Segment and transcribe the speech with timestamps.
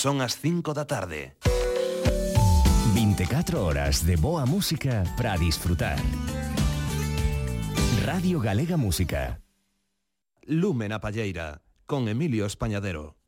[0.00, 1.36] Son as 5 da tarde.
[2.94, 6.00] 24 horas de boa música para disfrutar.
[8.06, 9.44] Radio Galega Música.
[10.48, 13.19] Lume na Palleira, con Emilio Españadero.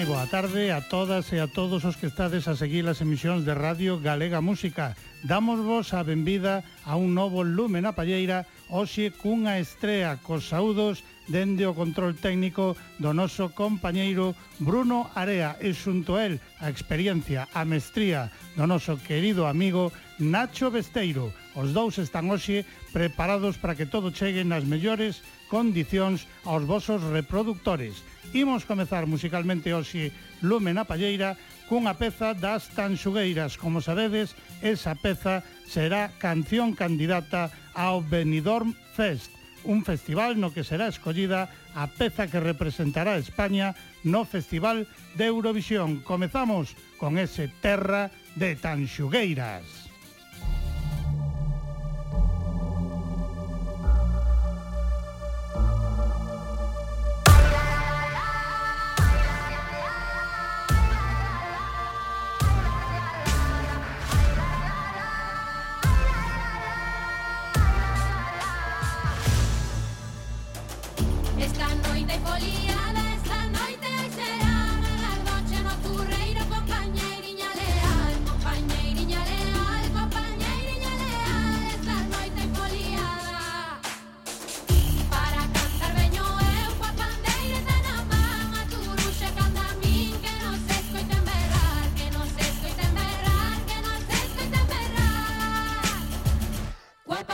[0.00, 3.44] Moi boa tarde a todas e a todos os que estades a seguir as emisións
[3.44, 4.96] de Radio Galega Música.
[5.28, 11.04] Damos vos a benvida a un novo lume na palleira, hoxe cunha estrea cos saúdos
[11.30, 17.46] dende o control técnico do noso compañeiro Bruno Area e xunto a el a experiencia,
[17.54, 21.30] a mestría do noso querido amigo Nacho Besteiro.
[21.54, 28.02] Os dous están hoxe preparados para que todo chegue nas mellores condicións aos vosos reproductores.
[28.34, 30.10] Imos comezar musicalmente hoxe
[30.42, 31.38] Lume na Palleira
[31.70, 33.54] cunha peza das Tanxugueiras.
[33.54, 40.88] Como sabedes, esa peza será canción candidata ao Benidorm Fest un festival no que será
[40.88, 46.00] escollida a peza que representará España no Festival de Eurovisión.
[46.00, 49.79] Comezamos con ese Terra de Tanxugueiras.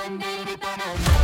[0.07, 1.16] One day,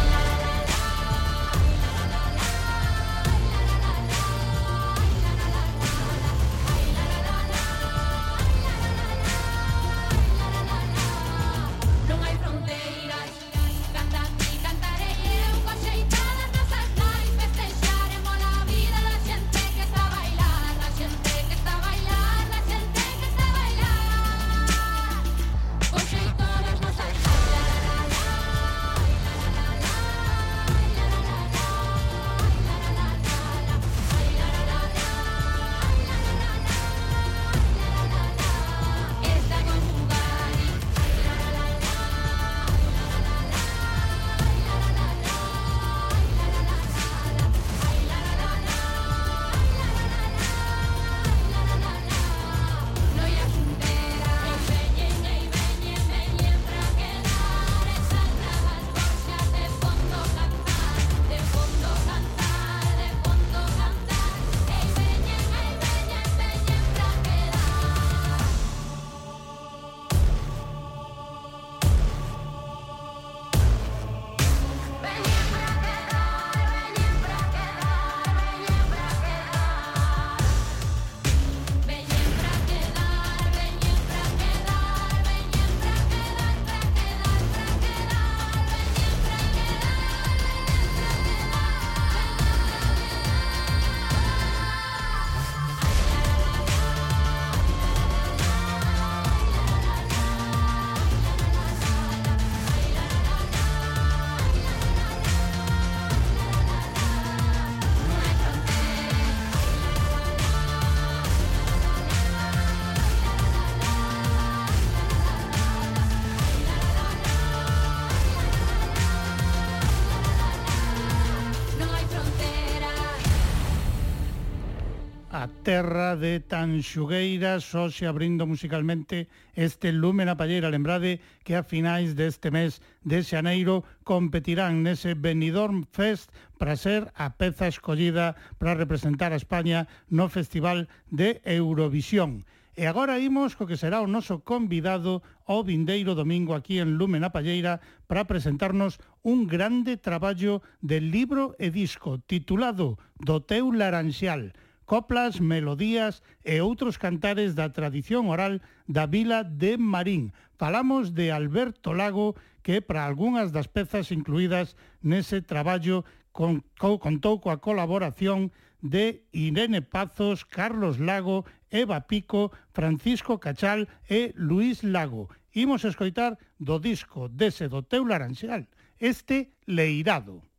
[125.62, 130.75] terra de Tanxugueiras, hoxe abrindo musicalmente este lume na Palleira.
[130.75, 137.38] Lembrade que a finais deste mes de xaneiro competirán nese Benidorm Fest para ser a
[137.38, 142.43] peza escollida para representar a España no Festival de Eurovisión.
[142.75, 147.23] E agora imos co que será o noso convidado o vindeiro domingo aquí en Lume
[147.23, 147.79] na Palleira
[148.11, 156.23] para presentarnos un grande traballo de libro e disco titulado Do teu laranxial, coplas, melodías
[156.44, 160.32] e outros cantares da tradición oral da vila de Marín.
[160.58, 167.61] Falamos de Alberto Lago, que para algunhas das pezas incluídas nese traballo con, contou coa
[167.61, 168.50] colaboración
[168.82, 175.31] de Irene Pazos, Carlos Lago, Eva Pico, Francisco Cachal e Luis Lago.
[175.55, 178.67] Imos escoitar do disco dese do Teu Laranxal,
[178.99, 180.51] este Leirado.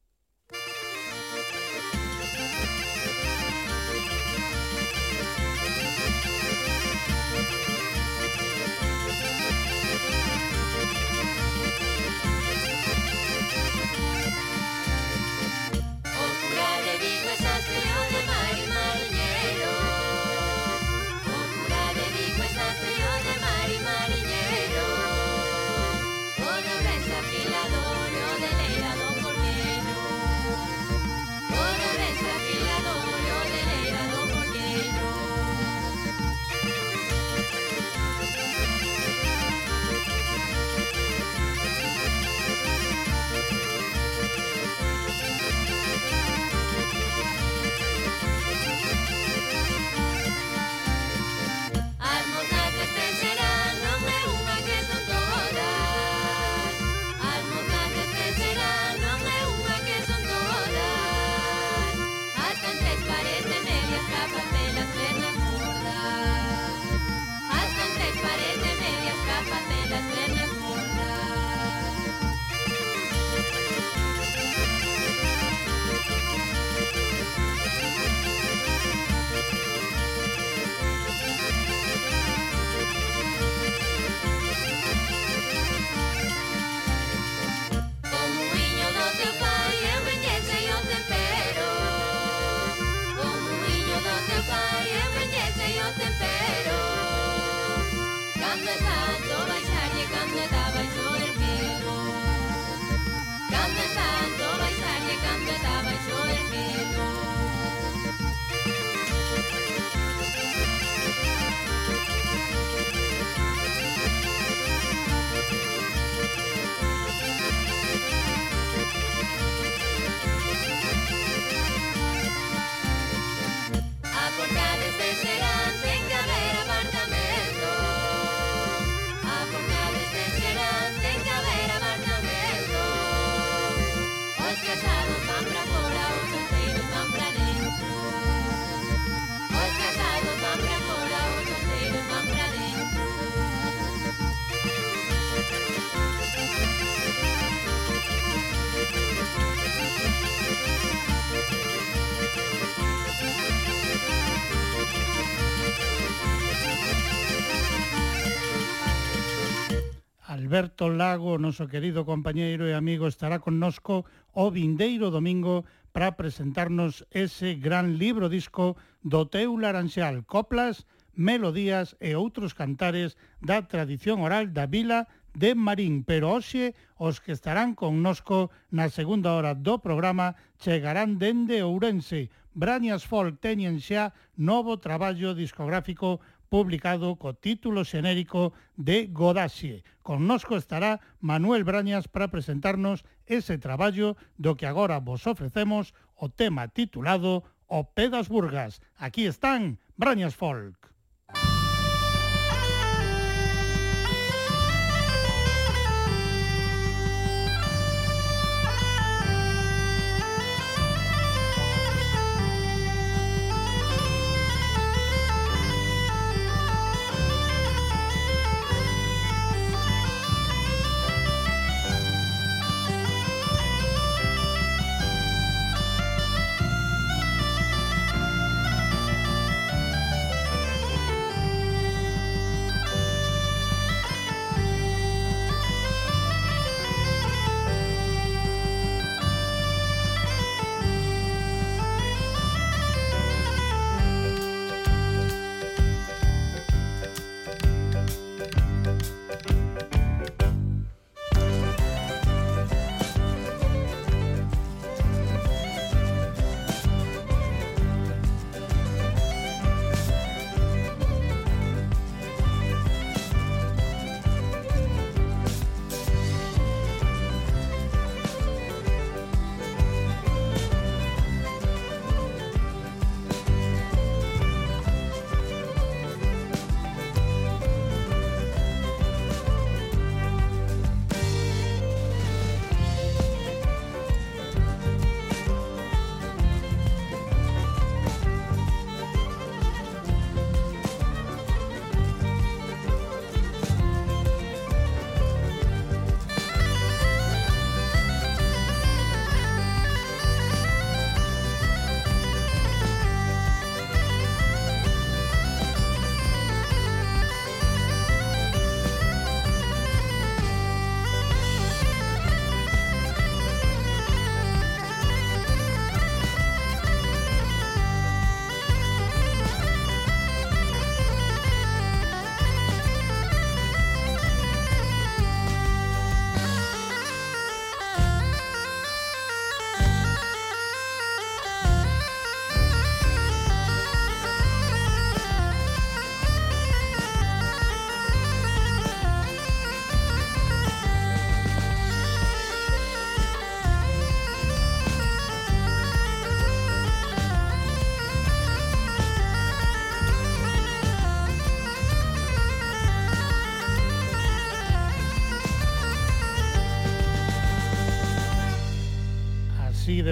[160.53, 164.05] Alberto Lago, noso querido compañeiro e amigo, estará connosco
[164.37, 170.85] o vindeiro domingo para presentarnos ese gran libro disco do Teu Laranxal, coplas,
[171.17, 177.33] melodías e outros cantares da tradición oral da vila de Marín, pero hoxe os que
[177.33, 182.29] estarán connosco na segunda hora do programa chegarán dende Ourense.
[182.53, 186.21] Branias Folk teñen xa novo traballo discográfico
[186.53, 189.81] publicado co título xenérico de Godaxie.
[190.05, 196.69] Connosco estará Manuel Brañas para presentarnos ese traballo do que agora vos ofrecemos o tema
[196.69, 198.85] titulado O Pedas Burgas.
[199.01, 200.82] Aquí están Brañas Folk.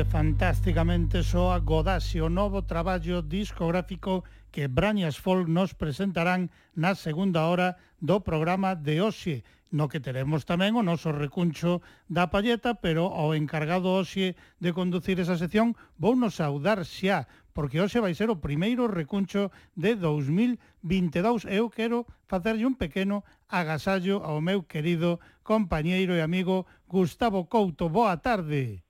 [0.01, 7.77] onde fantásticamente soa Godasio, novo traballo discográfico que Brañas Folk nos presentarán na segunda hora
[8.01, 13.37] do programa de Oxe, no que teremos tamén o noso recuncho da palleta, pero ao
[13.37, 18.41] encargado Oxe de conducir esa sección vou nos saudar xa, porque hoxe vai ser o
[18.41, 21.45] primeiro recuncho de 2022.
[21.45, 23.21] Eu quero facerlle un pequeno
[23.53, 27.85] agasallo ao meu querido compañeiro e amigo Gustavo Couto.
[27.85, 28.81] Boa tarde.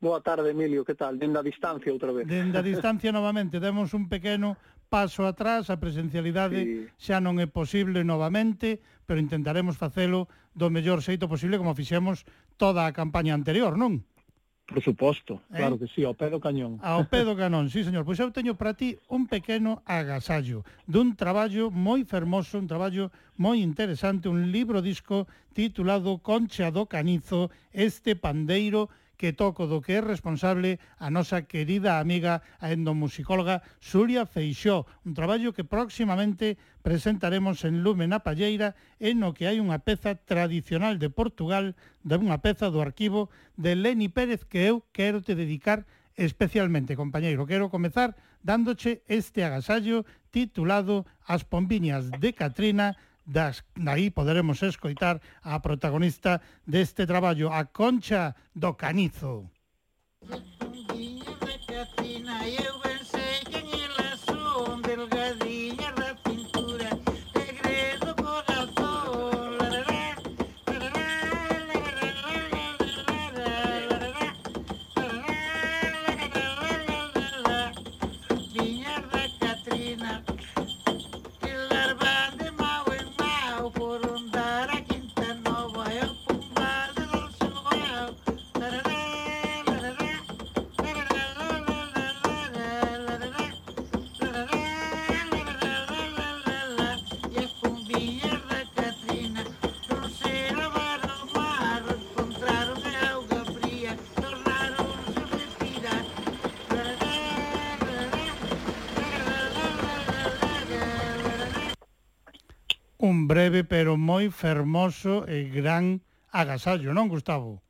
[0.00, 1.20] Boa tarde, Emilio, que tal?
[1.20, 2.24] Dende a distancia outra vez.
[2.24, 4.56] Dende a distancia novamente, demos un pequeno
[4.88, 6.72] paso atrás, a presencialidade sí.
[6.96, 10.26] xa non é posible novamente, pero intentaremos facelo
[10.56, 12.24] do mellor xeito posible como fixemos
[12.56, 14.00] toda a campaña anterior, non?
[14.64, 15.60] Por suposto, eh?
[15.60, 16.80] claro que sí, ao pedo cañón.
[16.80, 18.08] Ao pedo cañón, sí, señor.
[18.08, 23.60] Pois eu teño para ti un pequeno agasallo dun traballo moi fermoso, un traballo moi
[23.60, 28.88] interesante, un libro disco titulado Concha do Canizo, este pandeiro
[29.20, 35.12] que toco do que é responsable a nosa querida amiga a endomusicóloga Xulia Feixó, un
[35.12, 40.96] traballo que próximamente presentaremos en Lume na Palleira en no que hai unha peza tradicional
[40.96, 43.28] de Portugal, de unha peza do arquivo
[43.60, 45.84] de Leni Pérez que eu quero te dedicar
[46.16, 47.44] especialmente, compañeiro.
[47.44, 52.96] Quero comezar dándoche este agasallo titulado As pombiñas de Catrina
[53.26, 59.50] das aí poderemos escoitar a protagonista deste traballo, a Concha do Canizo.
[62.58, 62.79] Eu
[114.40, 116.00] fermoso e gran
[116.32, 117.60] agasallo, non, Gustavo?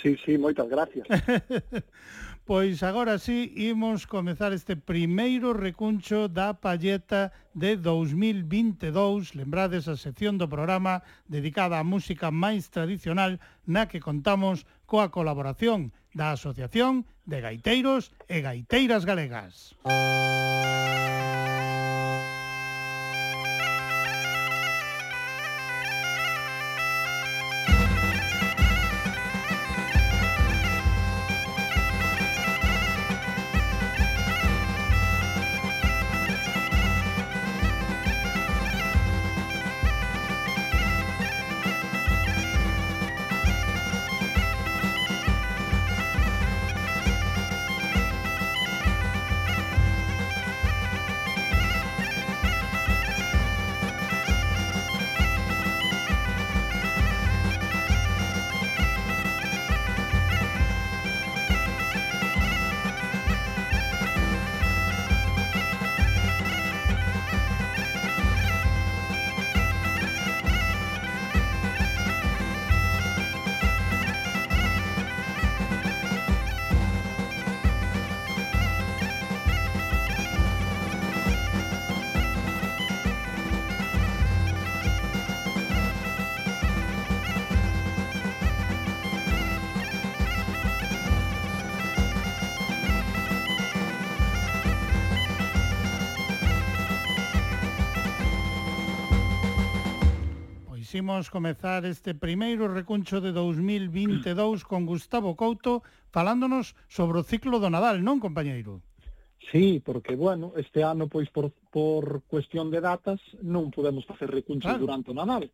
[0.00, 1.04] Sí, sí, moitas gracias.
[2.48, 9.36] pois agora sí, imos comezar este primeiro recuncho da palleta de 2022.
[9.36, 13.36] Lembrades a sección do programa dedicada á música máis tradicional
[13.68, 19.76] na que contamos coa colaboración da Asociación de Gaiteiros e Gaiteiras Galegas.
[19.84, 20.95] Música
[100.96, 107.68] Imos comezar este primeiro recuncho de 2022 con Gustavo Couto falándonos sobre o ciclo do
[107.68, 108.80] Nadal, non, compañeiro?
[109.52, 114.72] Sí, porque, bueno, este ano, pois, por, por cuestión de datas, non podemos facer recuncho
[114.72, 114.88] claro.
[114.88, 115.52] durante o Nadal.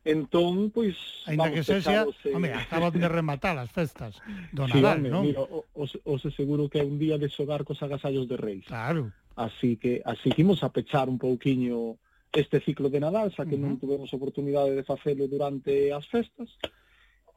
[0.00, 0.96] Entón, pois...
[1.28, 2.32] Ainda que sexa, se...
[2.32, 4.16] home, acaban de rematar as festas
[4.48, 5.28] do sí, Nadal, home, non?
[5.28, 5.44] Mira,
[5.76, 8.64] os, os seguro que é un día de xogar cos agasallos de reis.
[8.64, 9.12] Claro.
[9.36, 12.00] Así que, así que imos a pechar un pouquiño
[12.32, 13.74] este ciclo de Nadal, xa que uh -huh.
[13.74, 16.50] non tivemos oportunidade de facelo durante as festas,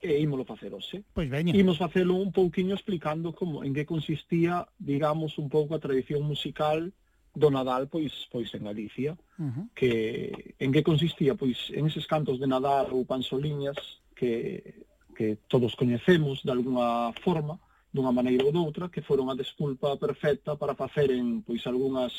[0.04, 1.04] e ímolo facer hoxe.
[1.16, 1.56] Pois veña.
[1.56, 6.92] Imos facelo un pouquiño explicando como en que consistía, digamos, un pouco a tradición musical
[7.34, 9.66] do Nadal pois pois en Galicia, uh -huh.
[9.74, 13.80] que en que consistía pois en eses cantos de Nadal ou pansoliñas
[14.14, 14.86] que
[15.16, 17.58] que todos coñecemos de alguna forma,
[17.94, 22.14] dunha maneira ou doutra, que foron a desculpa perfecta para faceren pois algunhas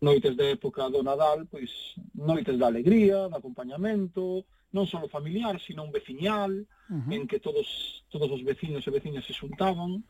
[0.00, 1.70] noites de época do Nadal, pois
[2.14, 7.14] noites de alegría, de acompañamento, non só familiar, sino un veciñal, uh -huh.
[7.14, 10.04] en que todos todos os veciños e veciñas se xuntaban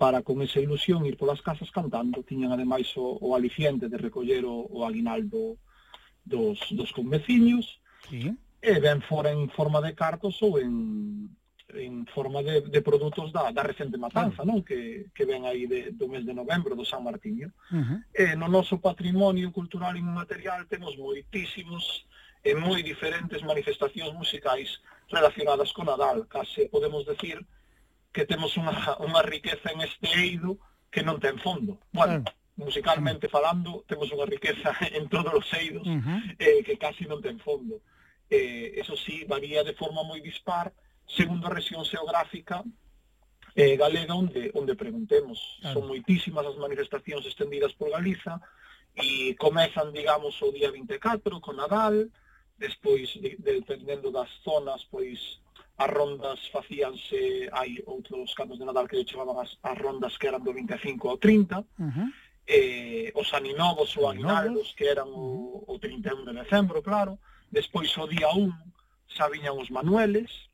[0.00, 2.26] para con esa ilusión ir polas casas cantando.
[2.26, 5.60] Tiñan ademais o, o aliciente de recoller o, o aguinaldo
[6.24, 7.78] dos, dos conveciños.
[8.10, 8.34] Sí.
[8.62, 11.30] E ben fora en forma de cartos ou en,
[11.74, 14.62] en forma de, de produtos da, da recente matanza, non?
[14.62, 17.52] Que, que ven aí de, do mes de novembro, do San Martiño.
[17.70, 17.98] Uh eh, -huh.
[18.12, 22.06] E no noso patrimonio cultural inmaterial temos moitísimos
[22.44, 26.26] e moi diferentes manifestacións musicais relacionadas con Nadal.
[26.28, 27.40] Case podemos decir
[28.12, 30.60] que temos unha, unha riqueza en este eido
[30.92, 31.80] que non ten fondo.
[31.92, 36.20] Bueno, uh -huh musicalmente falando, temos unha riqueza en todos os eidos uh -huh.
[36.38, 37.80] eh, que casi non ten fondo.
[38.28, 40.72] Eh, eso sí, varía de forma moi dispar,
[41.06, 42.64] segundo a región xeográfica
[43.54, 45.38] eh, galega onde, onde preguntemos.
[45.60, 45.80] Claro.
[45.80, 48.40] Son moitísimas as manifestacións extendidas por Galiza
[48.96, 52.08] e comezan, digamos, o día 24 con Nadal,
[52.56, 55.40] despois, de, dependendo das zonas, pois
[55.76, 60.28] as rondas facíanse, hai outros cantos de Nadal que se chamaban as, as rondas que
[60.28, 62.08] eran do 25 ao 30, uh -huh.
[62.46, 67.18] eh, os aninovos ou aguinaldos que eran o, o 31 de decembro, claro,
[67.50, 68.52] despois o día 1
[69.08, 70.51] xa viñan os manueles,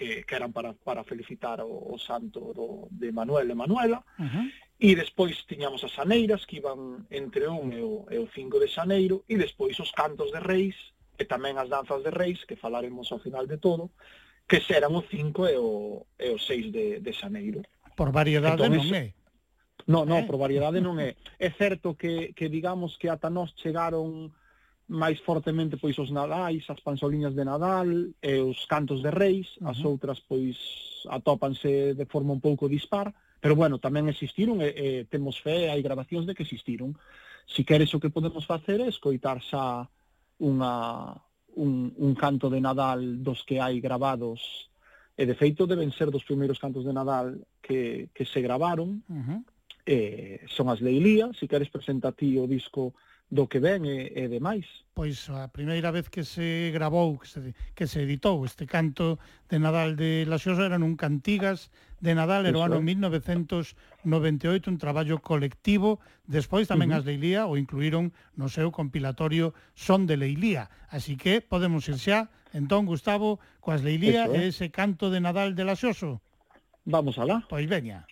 [0.00, 4.24] que, que eran para, para felicitar o, o santo do, de Manuel e Manuela, uh
[4.24, 4.48] -huh.
[4.80, 8.68] e despois tiñamos as aneiras que iban entre un e o, e o 5 de
[8.72, 13.12] xaneiro, e despois os cantos de reis, e tamén as danzas de reis, que falaremos
[13.12, 13.92] ao final de todo,
[14.48, 17.60] que serán o 5 e o, e o 6 de, de xaneiro.
[17.92, 19.12] Por variedade entón, non é?
[19.84, 20.26] Non, non, eh?
[20.26, 21.20] por variedade non é.
[21.36, 24.32] É certo que, que digamos que ata nós chegaron
[24.90, 29.64] máis fortemente pois os nadais, as pansoliñas de Nadal e os cantos de reis, uh
[29.64, 29.70] -huh.
[29.70, 30.58] as outras pois
[31.06, 35.80] atópanse de forma un pouco dispar, pero bueno, tamén existiron e, e temos fe, hai
[35.80, 36.98] grabacións de que existiron.
[37.46, 39.86] Si queres o que podemos facer é escoitar xa
[40.42, 41.14] unha,
[41.54, 44.68] un, un canto de Nadal dos que hai grabados
[45.14, 49.22] e de feito deben ser dos primeiros cantos de Nadal que, que se gravaron uh
[49.22, 49.40] -huh.
[49.86, 52.90] eh, son as Leilía, si queres presenta ti o disco
[53.30, 54.66] do que ven e, e demais.
[54.90, 59.62] Pois a primeira vez que se grabou, que se, que se editou este canto de
[59.62, 61.70] Nadal de La Xosa eran un Cantigas
[62.02, 66.02] de Nadal, era o ano 1998, un traballo colectivo.
[66.26, 67.00] Despois tamén uh -huh.
[67.00, 70.68] as Leilía o incluíron no seu compilatorio Son de Leilía.
[70.90, 74.50] Así que podemos ir xa, entón, Gustavo, coas Leilía Eso, eh?
[74.50, 76.18] e ese canto de Nadal de La Xoso.
[76.82, 77.46] Vamos alá.
[77.46, 78.10] Pois veña.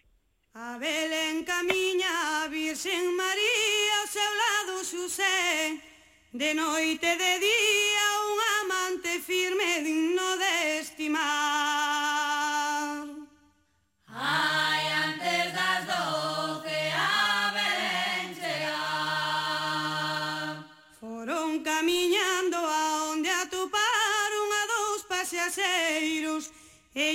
[0.55, 5.81] A Belén camiña a Virxen María ao seu lado Xusé
[6.33, 11.25] De noite de día un amante firme digno de estimar.
[14.09, 19.69] Ai, antes das doce a Belén chegar
[20.99, 26.45] Foron camiñando aonde atopar unha dous paseaseiros.
[26.95, 27.15] E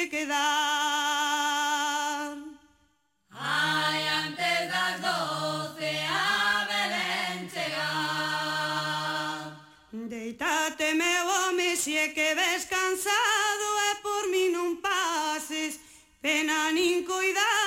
[0.00, 0.38] de quedar.
[3.30, 9.40] Ay, antes das doce a Belén chegar.
[9.92, 15.72] Deitate, meu home, se é que ves cansado e por mí non pases,
[16.22, 17.59] pena nin cuidado.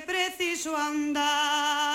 [0.00, 1.93] preciso andar.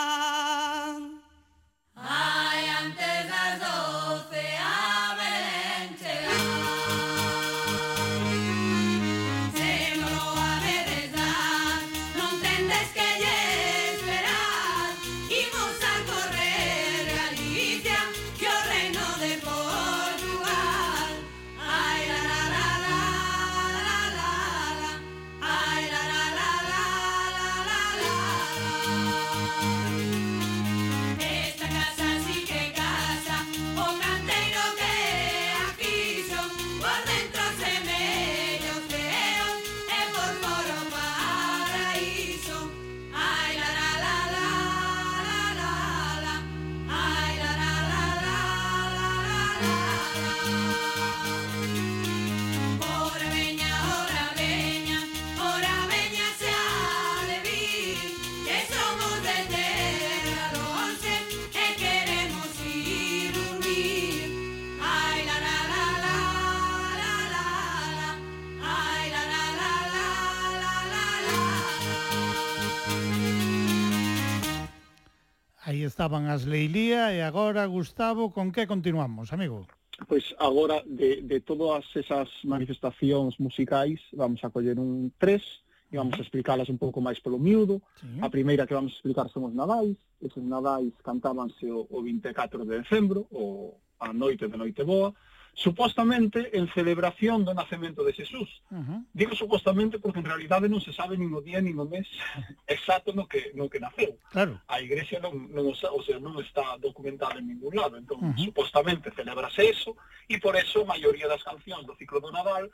[76.00, 79.68] estaban as Leilía e agora, Gustavo, con que continuamos, amigo?
[80.08, 85.44] Pois agora, de, de todas esas manifestacións musicais, vamos a coller un tres
[85.92, 87.84] e vamos a explicalas un pouco máis polo miúdo.
[88.00, 88.16] Sí.
[88.24, 90.00] A primeira que vamos a explicar son os Nadais.
[90.24, 95.12] Esos Nadais cantábanse o, o 24 de decembro, o a noite de Noite Boa,
[95.54, 98.50] supostamente en celebración do nacemento de Xesús.
[98.72, 99.00] Uh -huh.
[99.14, 102.08] Digo supostamente porque en realidade non se sabe nin o día nin o mes
[102.68, 104.16] exacto no que no que naceu.
[104.32, 104.62] Claro.
[104.68, 108.46] A igrexa non, non, o sea, non está documentada en ningún lado, entón uh -huh.
[108.46, 112.72] supostamente celebrase eso e por eso a maioría das cancións do ciclo do Nadal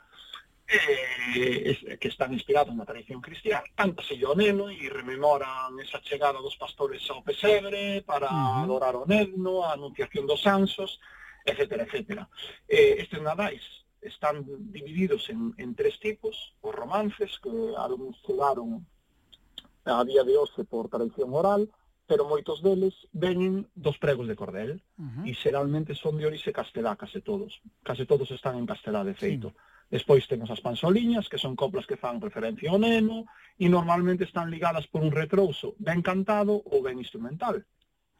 [0.68, 3.62] eh, que están inspirados na tradición cristiá.
[3.74, 8.62] Cántase o neno e rememoran esa chegada dos pastores ao pesebre para uh -huh.
[8.66, 10.98] adorar o neno, a anunciación dos anxos,
[11.46, 12.28] etcétera, etcétera.
[12.68, 13.62] Eh, estes nadais
[14.02, 18.84] están divididos en, en tres tipos, os romances que algúns chegaron
[19.86, 21.70] a día de hoxe por tradición oral,
[22.06, 25.24] pero moitos deles veñen dos pregos de cordel uh -huh.
[25.26, 27.58] e xeralmente son de orixe castelá case todos.
[27.82, 29.50] Case todos están en castelá de feito.
[29.50, 29.56] Sí.
[29.90, 33.26] Despois temos as pansoliñas, que son coplas que fan referencia ao neno
[33.58, 37.62] e normalmente están ligadas por un retrouso ben cantado ou ben instrumental.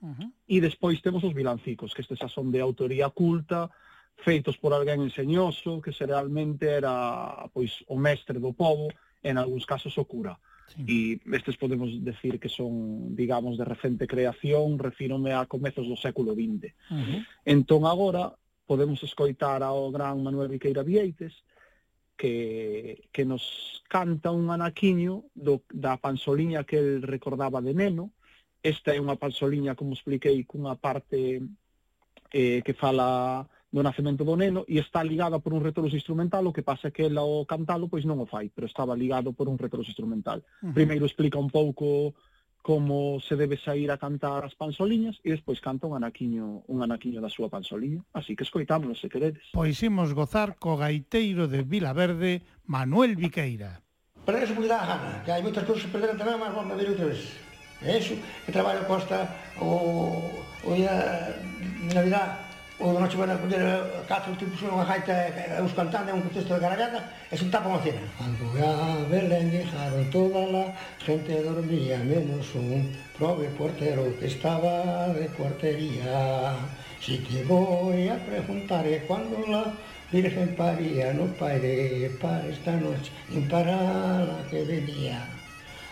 [0.00, 0.28] Uh -huh.
[0.46, 3.70] E despois temos os vilancicos, que estes xa son de autoría culta,
[4.16, 8.88] feitos por alguén enseñoso, que se realmente era pois o mestre do povo,
[9.22, 10.38] en algúns casos o cura.
[10.68, 11.20] Sí.
[11.26, 16.34] E estes podemos decir que son, digamos, de recente creación, refírome a comezos do século
[16.34, 16.74] XX.
[16.90, 17.20] Uh -huh.
[17.44, 18.34] Entón agora
[18.66, 21.44] podemos escoitar ao gran Manuel Viqueira Vieites,
[22.16, 28.10] que, que nos canta un anaquiño do, da pansoliña que el recordaba de neno,
[28.66, 31.38] Esta é unha pansoliña, como expliquei, cunha parte
[32.34, 36.54] eh, que fala do nacemento do neno e está ligada por un retroso instrumental, o
[36.54, 39.54] que pasa que ela o cantalo pois non o fai, pero estaba ligado por un
[39.54, 40.42] retroso instrumental.
[40.42, 40.74] Uh -huh.
[40.74, 42.18] Primeiro explica un pouco
[42.66, 47.22] como se debe sair a cantar as pansoliñas e despois canta un anaquiño, un anaquiño
[47.22, 48.02] da súa pansoliña.
[48.10, 49.46] Así que escoitámonos se queredes.
[49.54, 53.86] Pois imos gozar co gaiteiro de Vilaverde, Manuel Viqueira.
[54.26, 56.90] Pero eso moi gana, que hai moitas cousas que perderan tamén, mas vamos a ver
[56.90, 57.45] outra vez.
[57.86, 59.30] É iso que traballo costa
[59.62, 60.90] o, o día
[61.86, 62.46] de Navidad
[62.78, 63.64] o de noche van a coller
[64.04, 67.00] catro tipos unha gaita e os cantando un contexto de caragata
[67.32, 68.04] e se tapa a cena.
[68.20, 70.64] Cando a Belén dejaron toda la
[71.00, 76.52] gente dormía menos un prove portero que estaba de portería.
[77.00, 79.04] Si te voy a preguntar ¿eh?
[79.08, 79.72] cuando la
[80.12, 85.35] Virgen paría, no paré para esta noche ni para la que venía.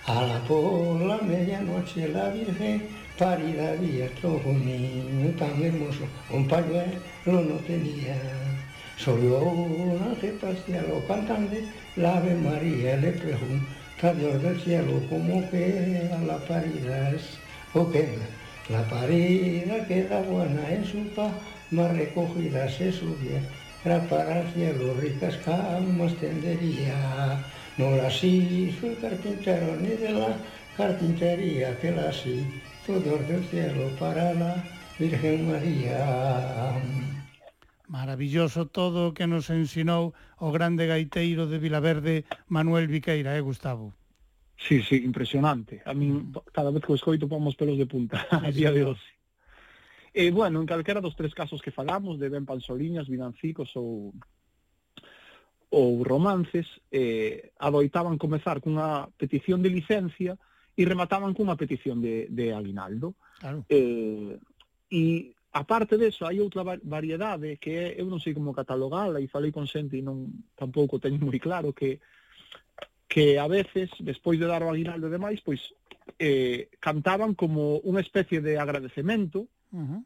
[0.07, 2.83] A la por la medianoche la Virgen
[3.19, 8.15] parida había trajo un niño tan hermoso, un pañuelo no tenía.
[8.99, 11.57] Solo un ángel para cielo cantando,
[11.97, 17.39] la Ave María le pregunta Dios del cielo cómo queda la parida es,
[17.73, 18.27] o queda.
[18.69, 21.33] La parida queda buena en su paz,
[21.71, 23.41] más recogida se subía,
[24.11, 27.43] para el cielo ricas camas tendería
[27.79, 30.37] no así fui carpintero, ni de la
[30.77, 32.47] carpintería que la así,
[32.87, 34.65] todo del cielo para la
[34.99, 36.81] Virgen María.
[37.89, 43.93] Maravilloso todo o que nos ensinou o grande gaiteiro de Vilaverde, Manuel Viqueira, eh, Gustavo?
[44.57, 45.83] Sí, sí, impresionante.
[45.85, 46.51] A min, mm.
[46.55, 49.11] cada vez que o escoito pomos pelos de punta, a día de hoxe.
[50.15, 54.15] E, eh, bueno, en calquera dos tres casos que falamos, de Ben Pansoliñas, Villancicos ou
[55.75, 60.39] ou romances eh, adoitaban comezar cunha petición de licencia
[60.79, 63.19] e remataban cunha petición de, de aguinaldo.
[63.43, 63.67] Claro.
[63.67, 64.39] Eh,
[64.95, 69.67] e aparte deso, hai outra variedade que eu non sei como catalogala e falei con
[69.67, 71.99] xente e non tampouco teño moi claro que
[73.11, 75.75] que a veces, despois de dar o aguinaldo e demais, pois
[76.19, 80.01] eh, cantaban como unha especie de agradecemento uh -huh.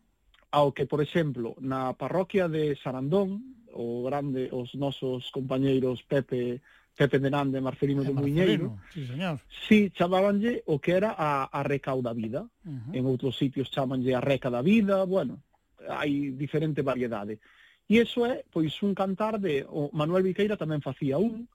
[0.52, 6.60] ao que, por exemplo, na parroquia de Sarandón, o grande os nosos compañeiros Pepe
[6.98, 9.38] Pepe de Nande, Marcelino de Muiñeiro, sí, señor.
[9.68, 12.42] sí, chamabanlle o que era a, a reca da vida.
[12.66, 12.98] Uh -huh.
[12.98, 15.38] En outros sitios chamanlle a reca da vida, bueno,
[15.86, 17.38] hai diferente variedade.
[17.86, 19.64] E iso é, pois, un cantar de...
[19.70, 21.46] O Manuel Viqueira tamén facía un,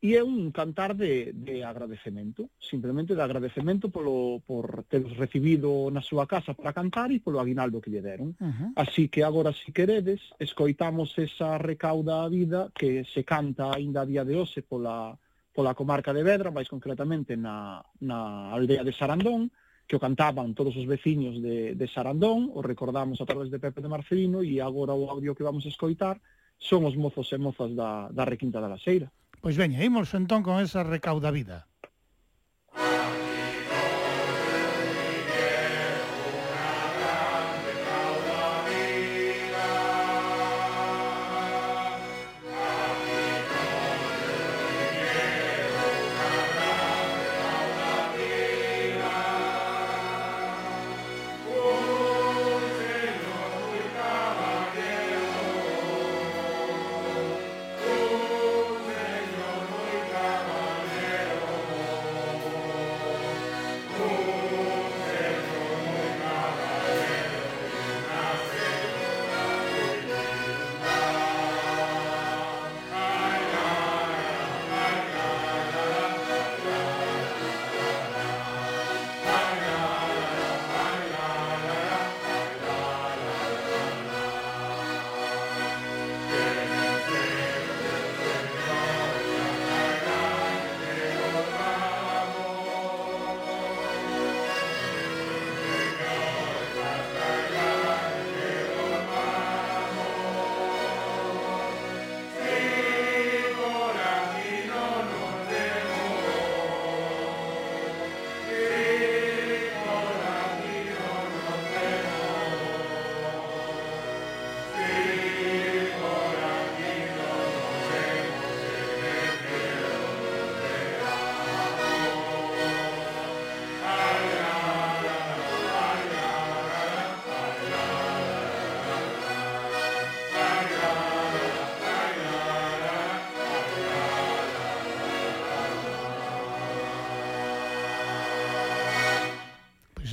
[0.00, 6.00] E é un cantar de, de agradecemento, simplemente de agradecemento polo, por teros recibido na
[6.00, 8.32] súa casa para cantar e polo aguinaldo que lle deron.
[8.40, 8.70] Uh -huh.
[8.80, 14.00] Así que agora, se si queredes, escoitamos esa recauda a vida que se canta aínda
[14.00, 15.20] a día de hoxe pola,
[15.52, 19.52] pola comarca de Vedra, máis concretamente na, na aldea de Sarandón,
[19.84, 23.84] que o cantaban todos os veciños de, de Sarandón, o recordamos a través de Pepe
[23.84, 26.16] de Marcelino, e agora o audio que vamos escoitar
[26.56, 29.12] son os mozos e mozas da, da Requinta da Laseira.
[29.42, 31.69] Pois veña, imos entón con esa recaudavida.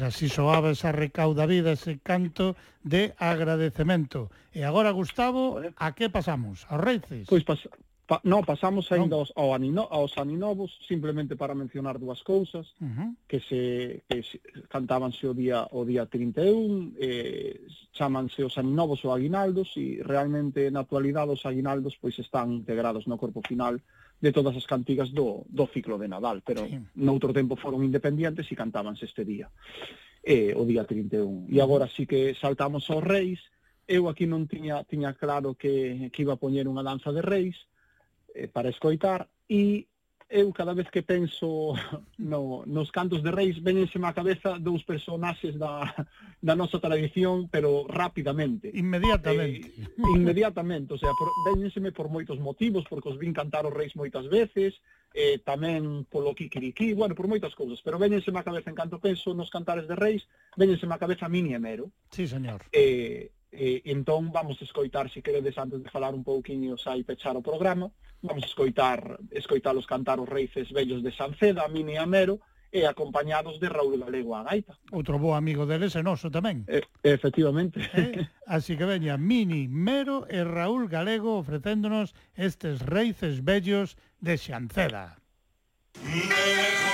[0.07, 4.31] así soaba esa recauda vida, ese canto de agradecemento.
[4.55, 6.65] E agora, Gustavo, a que pasamos?
[6.71, 7.27] Aos Reices?
[7.27, 7.59] Pois pas,
[8.07, 9.21] pa, no, pasamos ainda non.
[9.21, 13.09] aos, ao anino, aos Aninovos, simplemente para mencionar dúas cousas, uh -huh.
[13.27, 14.39] que se que se,
[14.71, 20.87] cantábanse o día o día 31, eh, chamanse os Aninovos ou Aguinaldos, e realmente na
[20.87, 23.77] actualidade os Aguinaldos pois están integrados no corpo final
[24.19, 26.81] de todas as cantigas do, do ciclo de Nadal, pero sí.
[26.97, 29.49] noutro tempo foron independientes e cantábanse este día,
[30.25, 31.47] eh, o día 31.
[31.49, 31.61] E mm.
[31.61, 33.37] agora sí que saltamos aos reis,
[33.85, 37.55] eu aquí non tiña, tiña claro que, que iba a poñer unha danza de reis
[38.33, 39.85] eh, para escoitar, e
[40.29, 41.73] eu cada vez que penso
[42.17, 45.87] no, nos cantos de reis venense má cabeza dous personaxes da,
[46.41, 48.71] da nosa tradición, pero rapidamente.
[48.75, 49.71] Inmediatamente.
[49.71, 53.95] Eh, inmediatamente, o sea, por, venenseme por moitos motivos, porque os vin cantar os reis
[53.95, 54.75] moitas veces,
[55.15, 59.31] eh, tamén polo kikiriki, bueno, por moitas cousas, pero venense má cabeza en canto penso
[59.31, 60.27] nos cantares de reis,
[60.59, 61.87] venense má cabeza a min e Mero.
[62.11, 62.67] Sí, señor.
[62.75, 67.35] Eh, E, entón vamos escoitar, se queredes, antes de falar un pouquiño xa e pechar
[67.39, 67.87] o programa,
[68.21, 73.97] vamos escoitar escoitalos cantar os reices vellos de Sanceda, Mini Amero, e acompañados de Raúl
[73.97, 74.75] Galego a gaita.
[74.91, 76.67] Outro bo amigo deles e noso tamén.
[76.67, 77.79] E, efectivamente.
[77.95, 78.27] Eh?
[78.45, 85.17] así que veña Mini, Mero e Raúl Galego ofrecéndonos estes reices bellos de Xanceda.
[86.03, 86.86] Mero!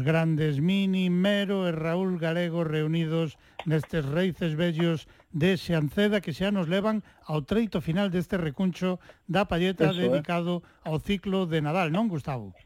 [0.00, 3.36] Os grandes Mini, Mero e Raúl Galego reunidos
[3.68, 8.96] nestes reices bellos de Xanceda que xa nos levan ao treito final deste recuncho
[9.28, 10.88] da palleta eso, dedicado eh?
[10.88, 12.56] ao ciclo de Nadal, non, Gustavo?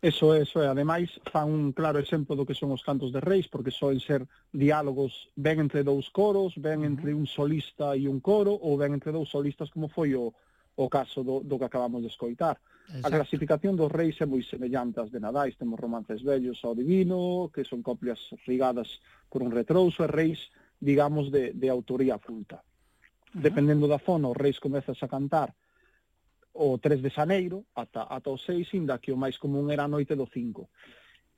[0.00, 0.66] Eso é, eso é.
[0.72, 4.24] Ademais, fan un claro exemplo do que son os cantos de reis, porque soen ser
[4.56, 9.12] diálogos ben entre dous coros, ben entre un solista e un coro, ou ben entre
[9.12, 10.32] dous solistas como foi o,
[10.78, 12.62] o caso do, do que acabamos de escoitar.
[12.88, 13.06] Exacto.
[13.06, 17.50] A clasificación dos reis é moi semellante ás de Nadais, temos romances vellos ao divino,
[17.50, 22.62] que son copias rigadas por un retrouso, e reis, digamos, de, de autoría culta.
[22.62, 23.42] Uh -huh.
[23.42, 25.50] Dependendo da zona, os reis comezas a cantar
[26.54, 29.90] o 3 de Xaneiro ata, ata o 6, inda que o máis común era a
[29.90, 30.70] noite do 5.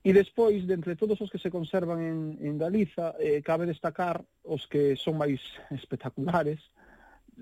[0.00, 4.24] E despois, de entre todos os que se conservan en, en Galiza, eh, cabe destacar
[4.44, 5.40] os que son máis
[5.72, 6.60] espectaculares,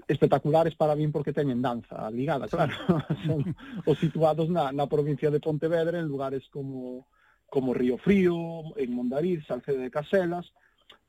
[0.07, 2.77] espectaculares para min porque teñen danza ligada, claro,
[3.27, 3.43] son
[3.85, 7.09] os situados na, na provincia de Pontevedra en lugares como
[7.49, 10.53] como Río Frío, en Mondariz, Salcedo de Caselas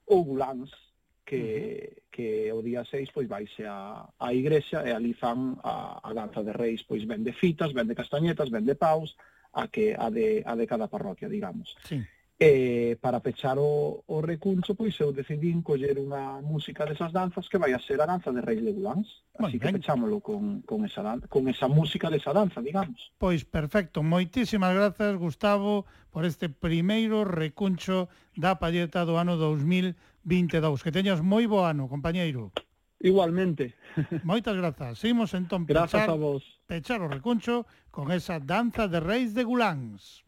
[0.08, 0.72] ou Buláns,
[1.28, 2.04] que, uh -huh.
[2.10, 6.42] que o día 6 pois vaise a, a igrexa e ali fan a, a danza
[6.42, 9.20] de reis, pois vende fitas, vende castañetas, vende paus,
[9.54, 11.76] a que a de, a de cada parroquia, digamos.
[11.84, 12.02] Sí.
[12.40, 17.60] E para pechar o, o recuncho, pois eu decidín coller unha música desas danzas que
[17.60, 19.28] vai a ser a danza de Reis de Leblans.
[19.36, 23.12] Así ben, que pechámolo con, con, esa, danza, con esa música desa danza, digamos.
[23.20, 24.08] Pois perfecto.
[24.08, 25.84] Moitísimas grazas, Gustavo,
[26.16, 28.08] por este primeiro recuncho
[28.40, 30.80] da palleta do ano 2022.
[30.80, 32.56] Que teñas moi bo ano, compañeiro.
[33.04, 33.76] Igualmente.
[34.24, 34.96] Moitas grazas.
[34.96, 36.48] Seguimos entón pechar, a vos.
[36.72, 40.24] pechar o recuncho con esa danza de Reis de Guláns.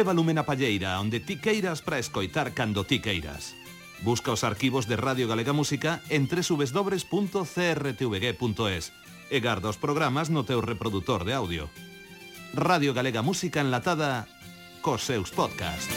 [0.00, 3.52] Lévalume na palleira, onde ti queiras para escoitar cando ti queiras.
[4.00, 7.44] Busca os arquivos de Radio Galega Música en www.crtvg.es
[9.28, 11.68] e garda os programas no teu reproductor de audio.
[12.56, 14.24] Radio Galega Música enlatada
[14.80, 15.92] cos seus podcasts.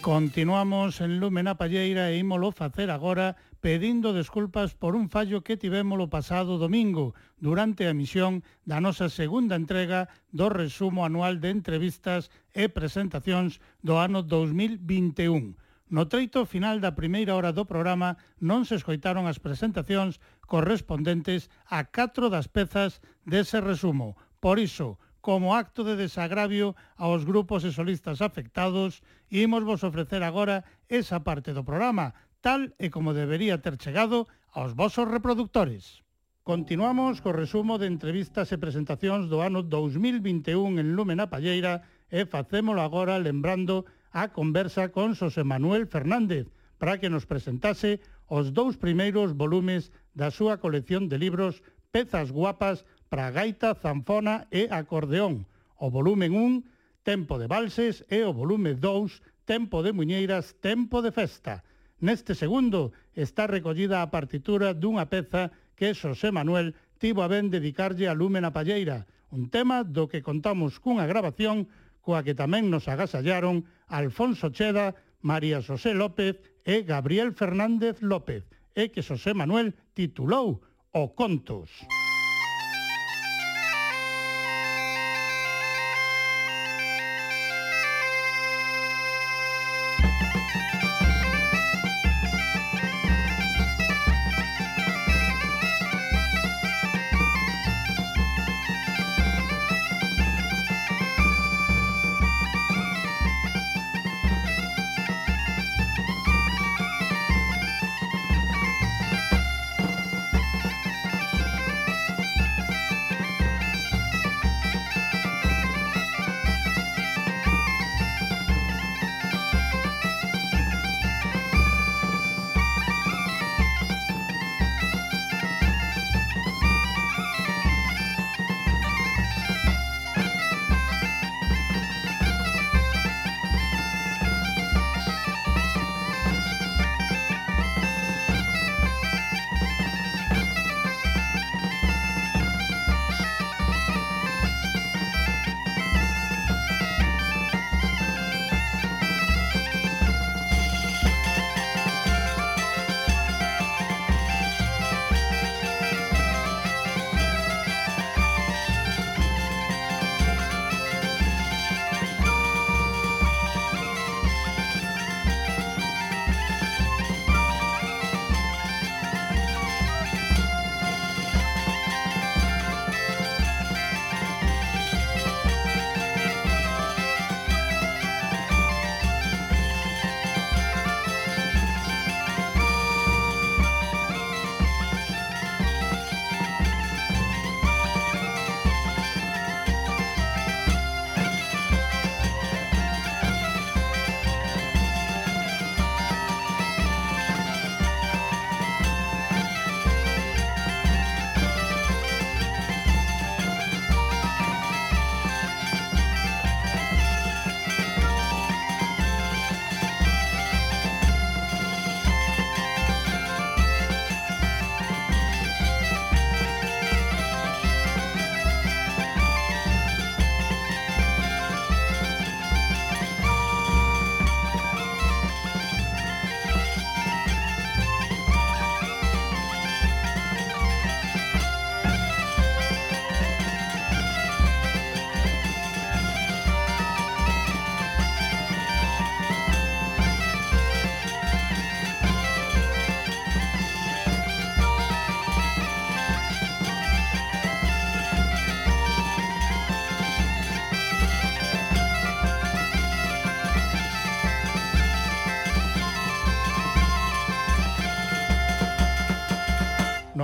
[0.00, 5.60] Continuamos en Lumen a Palleira e ímolo facer agora pedindo desculpas por un fallo que
[5.60, 11.52] tivemos o pasado domingo durante a emisión da nosa segunda entrega do resumo anual de
[11.52, 15.60] entrevistas e presentacións do ano 2021.
[15.92, 21.84] No treito final da primeira hora do programa non se escoitaron as presentacións correspondentes a
[21.92, 24.16] catro das pezas dese resumo.
[24.40, 30.64] Por iso, como acto de desagravio aos grupos e solistas afectados, imos vos ofrecer agora
[30.88, 36.00] esa parte do programa tal e como debería ter chegado aos vosos reproductores.
[36.40, 42.24] Continuamos co resumo de entrevistas e presentacións do ano 2021 en Lumen a Palleira e
[42.24, 46.48] facémolo agora lembrando a conversa con Xosé Manuel Fernández
[46.80, 51.60] para que nos presentase os dous primeiros volumes da súa colección de libros
[51.92, 55.44] Pezas guapas para gaita, zanfona e acordeón,
[55.76, 61.12] o volumen 1 Tempo de valses e o volume 2 Tempo de muñeiras, tempo de
[61.12, 61.62] festa
[62.00, 68.08] Neste segundo está recollida a partitura dunha peza que Xosé Manuel tivo a ben dedicarlle
[68.08, 71.68] a Lume na Palleira, un tema do que contamos cunha grabación
[72.00, 78.88] coa que tamén nos agasallaron Alfonso Cheda, María Xosé López e Gabriel Fernández López, e
[78.88, 80.64] que Xosé Manuel titulou
[80.96, 81.68] O Contos.
[81.68, 81.99] Música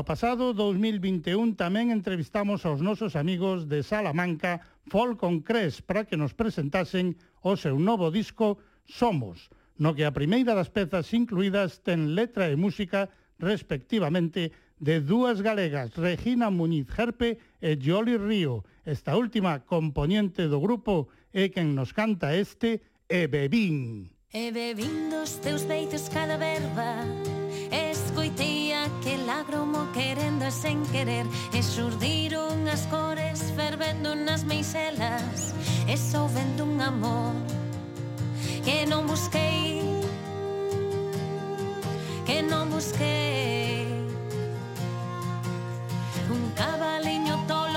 [0.07, 7.19] pasado 2021 tamén entrevistamos aos nosos amigos de Salamanca, Folk Cres, para que nos presentasen
[7.43, 9.51] o seu novo disco Somos,
[9.83, 13.11] no que a primeira das pezas incluídas ten letra e música
[13.43, 18.63] respectivamente de dúas galegas, Regina Muñiz Gerpe e Joli Río.
[18.87, 22.79] Esta última componente do grupo é quen nos canta este
[23.11, 24.15] E Bebín.
[24.31, 27.03] E bebín dos teus peitos cada verba
[29.07, 31.27] que lagromo querendo e sen querer.
[31.55, 35.55] E surdiron as cores fervendo nas meixelas
[35.87, 37.35] E soubendo un amor
[38.65, 39.79] que non busquei
[42.27, 43.87] Que non busquei.
[46.29, 47.76] Un cabaliño tolo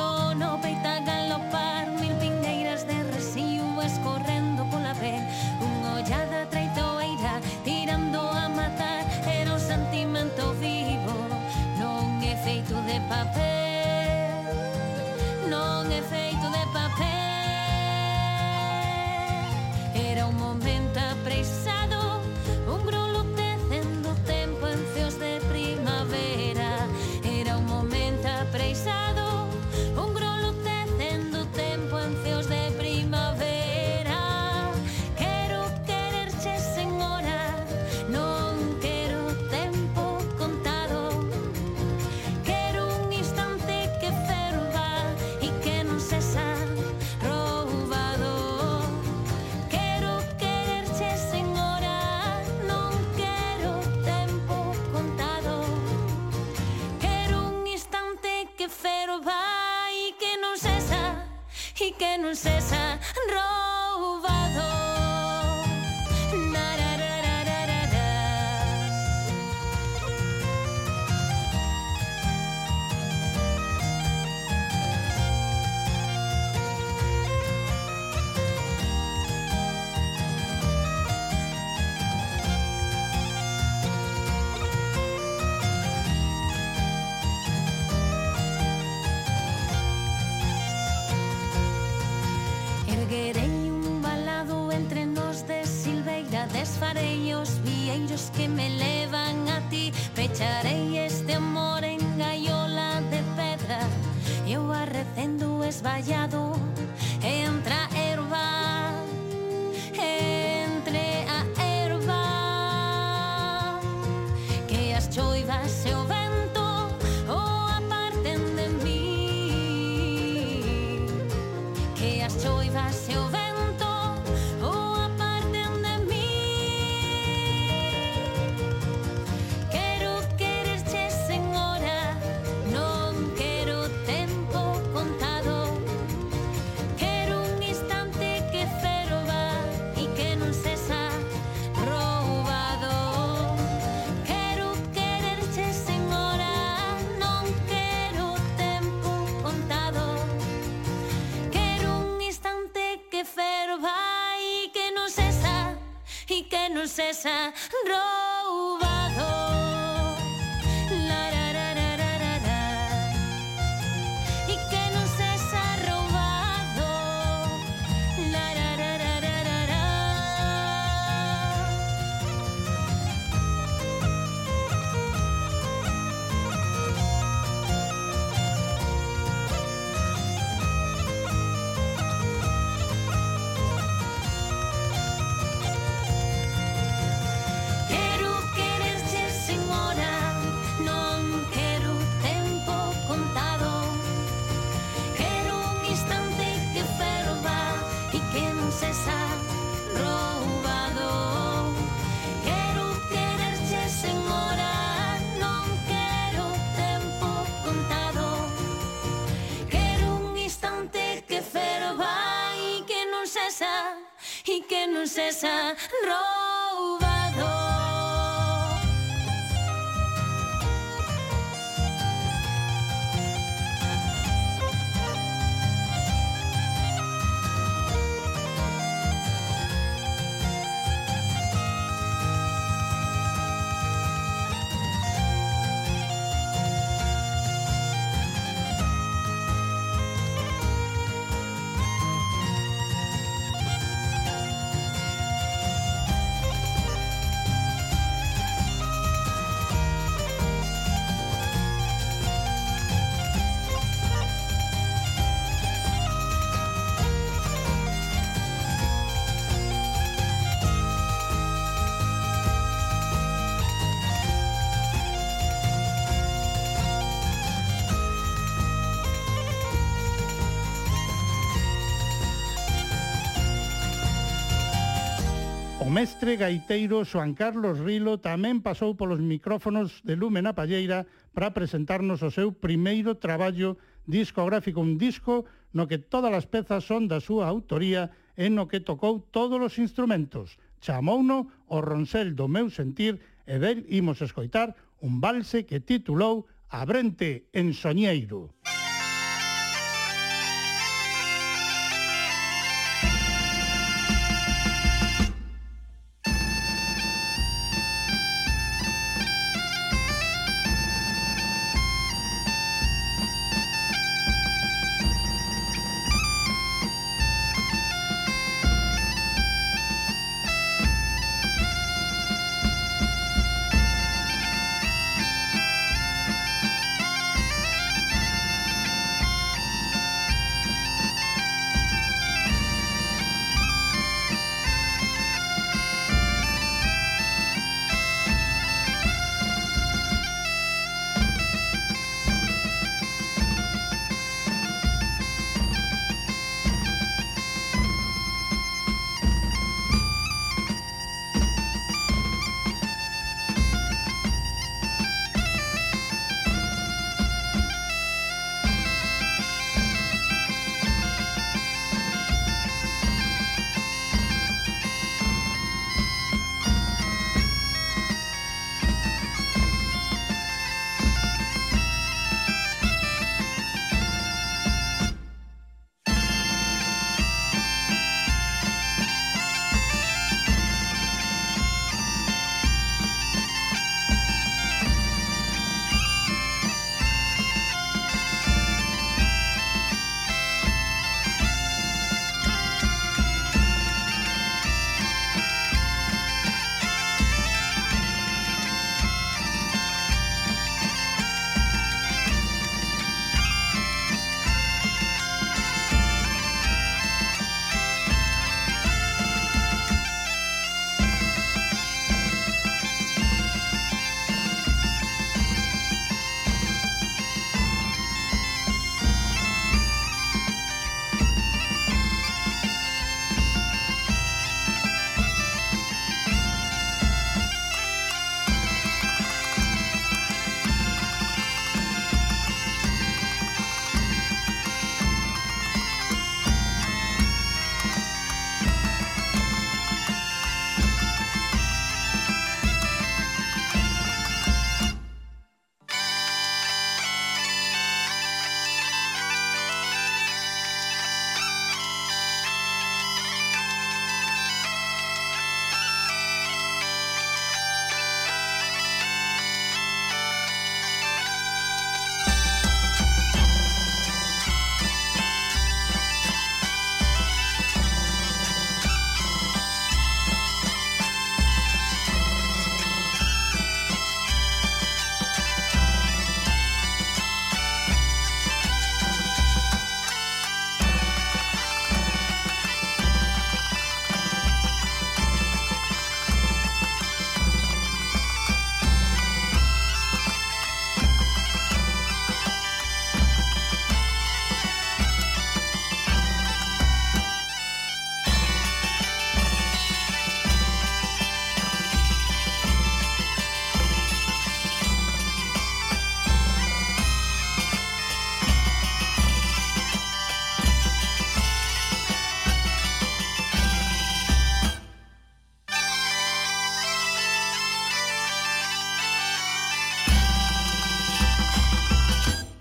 [275.89, 281.49] O mestre gaiteiro Xoan Carlos Rilo tamén pasou polos micrófonos de Lume na Palleira para
[281.49, 283.73] presentarnos o seu primeiro traballo
[284.05, 288.85] discográfico, un disco no que todas as pezas son da súa autoría e no que
[288.85, 290.61] tocou todos os instrumentos.
[290.77, 293.17] Chamouno o Ronsel do meu sentir
[293.49, 298.53] e del imos escoitar un valse que titulou Abrente en Soñeiro.
[298.61, 298.78] Música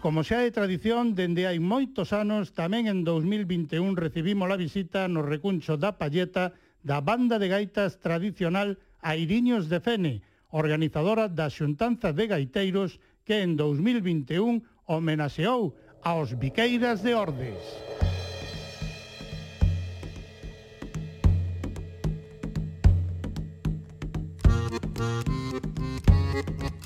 [0.09, 5.21] Como xa é tradición, dende hai moitos anos, tamén en 2021 recibimos a visita no
[5.21, 12.25] recuncho da Palleta da banda de gaitas tradicional Airiños de Fene, organizadora da Xuntanza de
[12.25, 17.61] Gaiteiros que en 2021 homenaxeou aos Viqueiras de Ordes.
[24.99, 26.78] Thank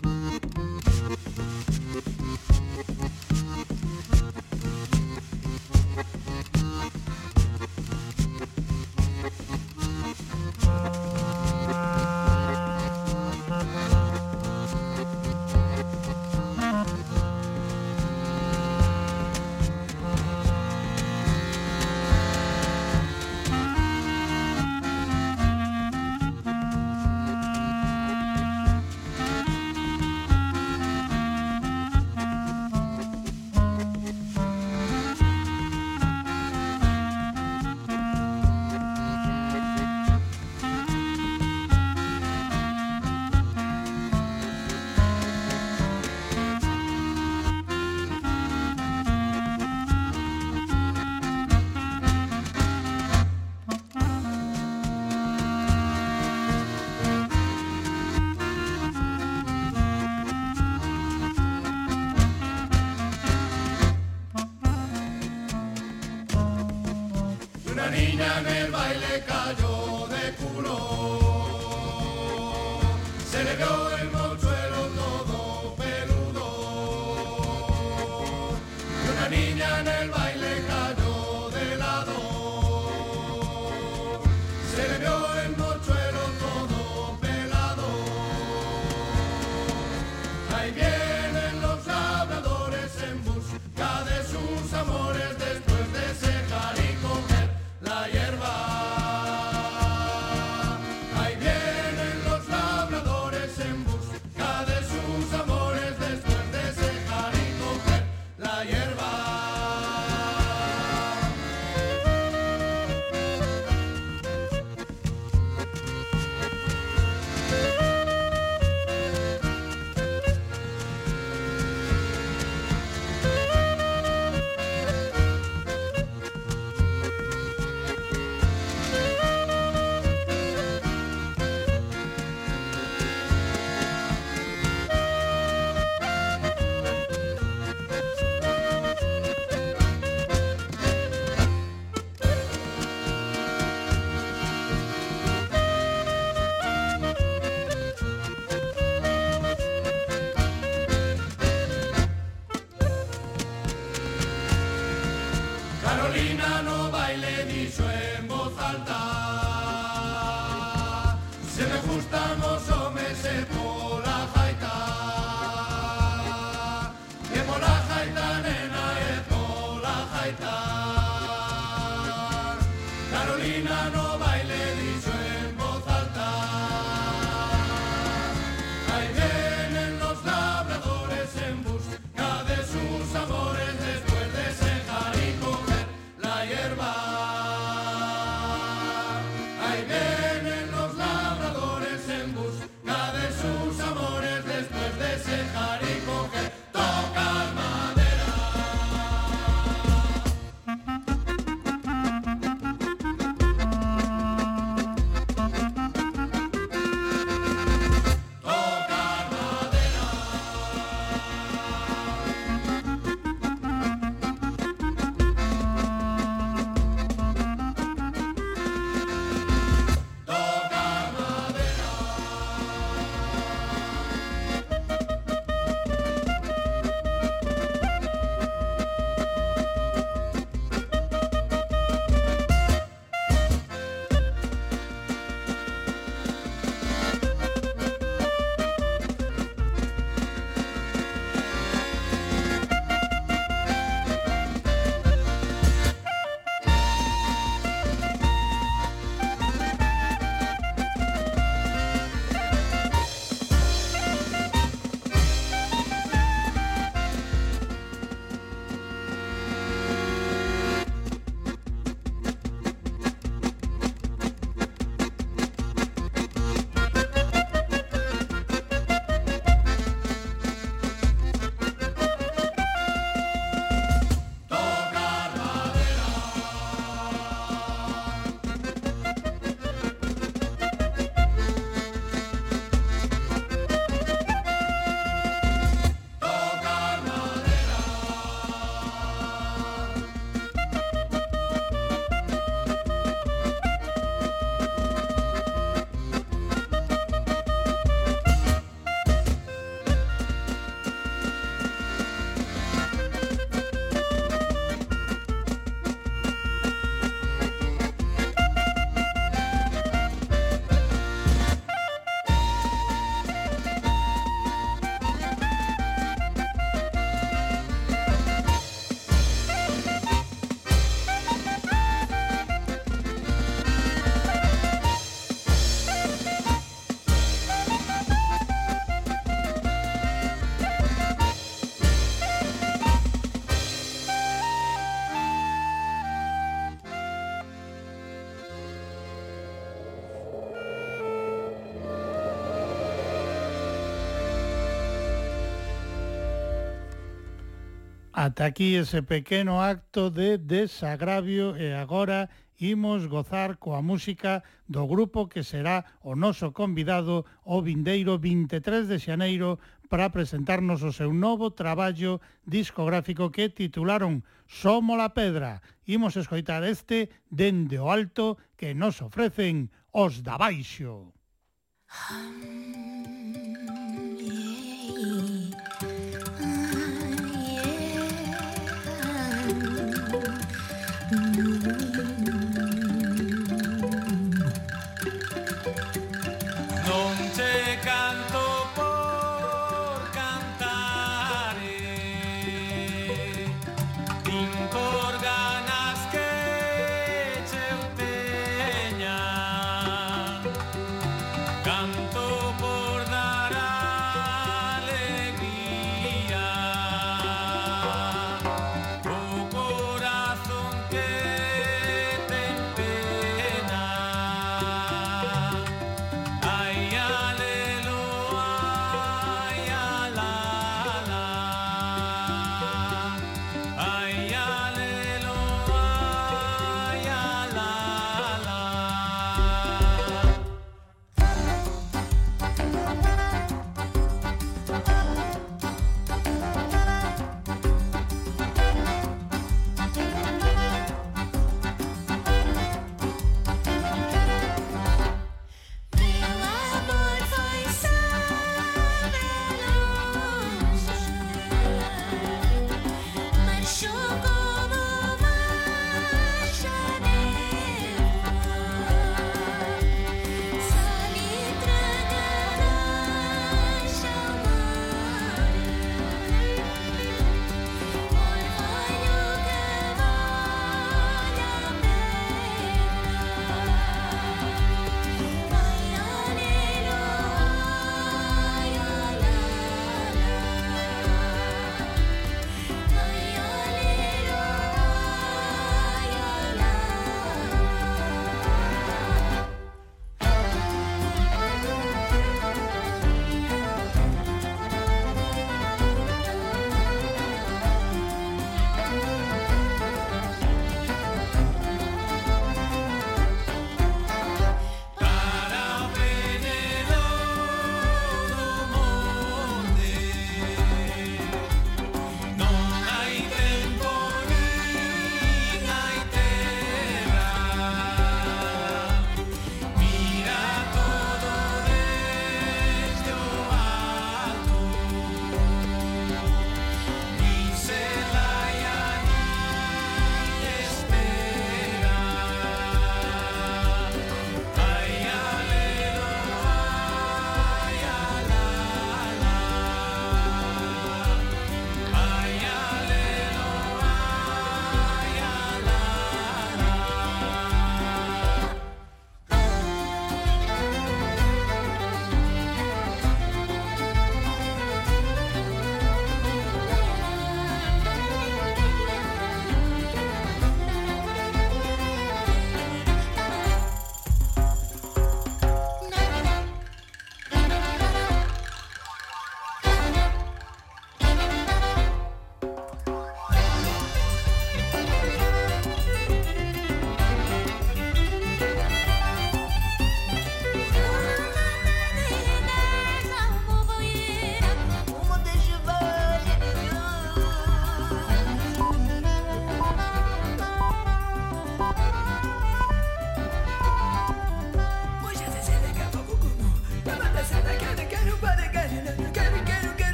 [348.22, 355.26] Ata aquí ese pequeno acto de desagravio e agora imos gozar coa música do grupo
[355.26, 359.58] que será o noso convidado o vindeiro 23 de xaneiro
[359.90, 365.58] para presentarnos o seu novo traballo discográfico que titularon Somo la Pedra.
[365.82, 371.10] Imos escoitar este dende o alto que nos ofrecen os da baixo.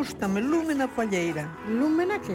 [0.00, 1.44] gústame, lúmena falleira.
[1.68, 2.32] Lúmena que?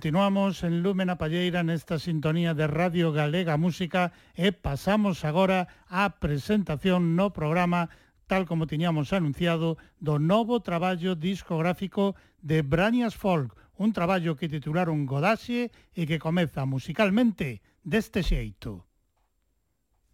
[0.00, 7.20] Continuamos en Lúmena Palleira nesta sintonía de Radio Galega Música e pasamos agora á presentación
[7.20, 7.92] no programa
[8.24, 15.04] tal como tiñamos anunciado, do novo traballo discográfico de Branias Folk, un traballo que titularon
[15.04, 18.88] Godaxe e que comeza musicalmente deste xeito.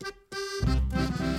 [0.03, 1.36] Música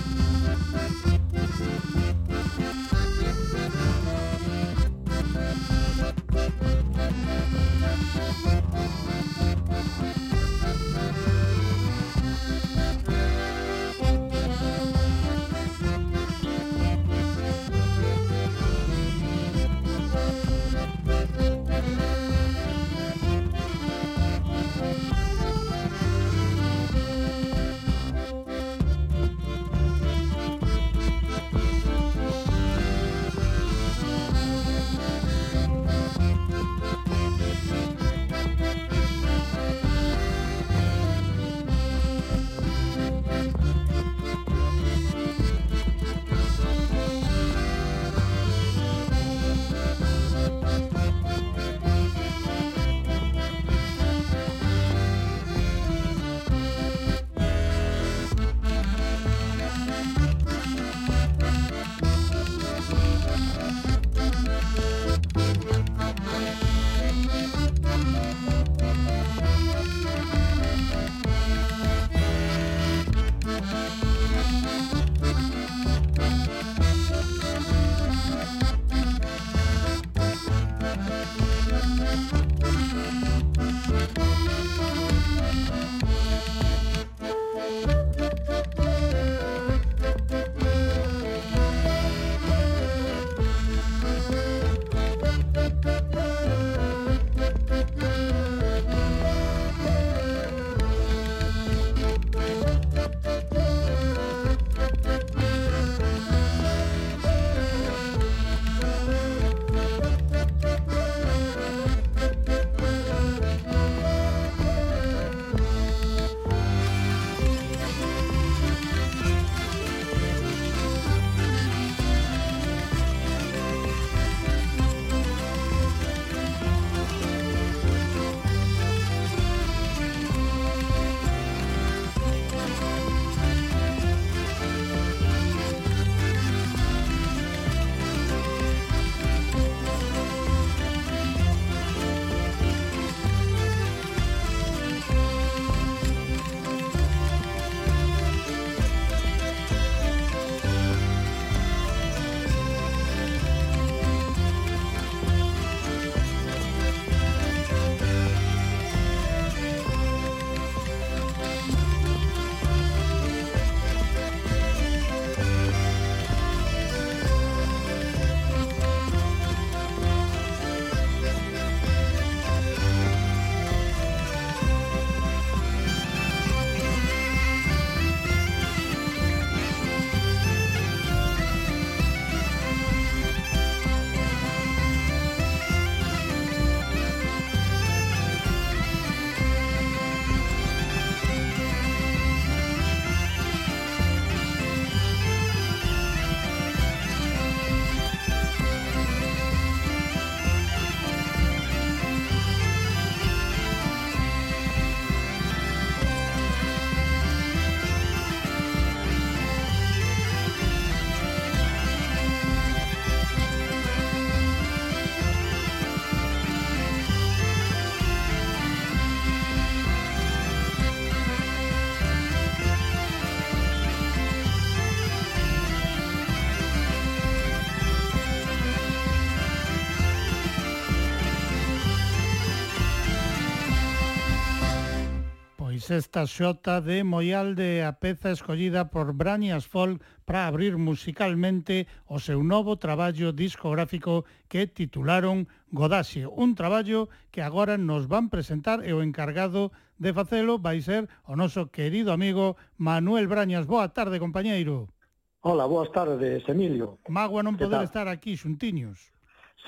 [235.88, 242.44] sexta xota de Moialde a peza escollida por Branias Folk para abrir musicalmente o seu
[242.44, 249.00] novo traballo discográfico que titularon Godaxe, un traballo que agora nos van presentar e o
[249.00, 253.64] encargado de facelo vai ser o noso querido amigo Manuel Brañas.
[253.64, 254.92] Boa tarde, compañeiro.
[255.40, 257.00] Hola, boas tardes, Emilio.
[257.08, 259.08] Magua non poder estar aquí xuntiños.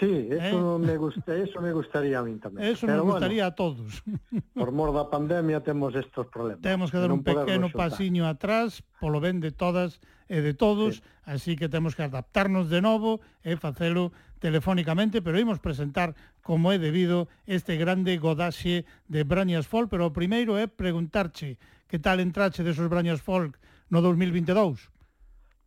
[0.00, 0.38] Sí, ¿Eh?
[0.40, 0.78] eso eh?
[0.78, 2.64] me gusta, eso me gustaría a mí tamén.
[2.64, 4.00] Eso Pero me gustaría bueno, a todos.
[4.56, 6.64] Por mor da pandemia temos estes problemas.
[6.64, 11.28] Temos que dar un pequeno pasiño atrás polo ben de todas e de todos, sí.
[11.28, 16.80] así que temos que adaptarnos de novo e facelo telefónicamente, pero imos presentar como é
[16.80, 21.60] debido este grande godaxe de Brañas Folk, pero o primeiro é preguntarche
[21.92, 23.60] que tal entrache desos Brañas Folk
[23.92, 24.89] no 2022?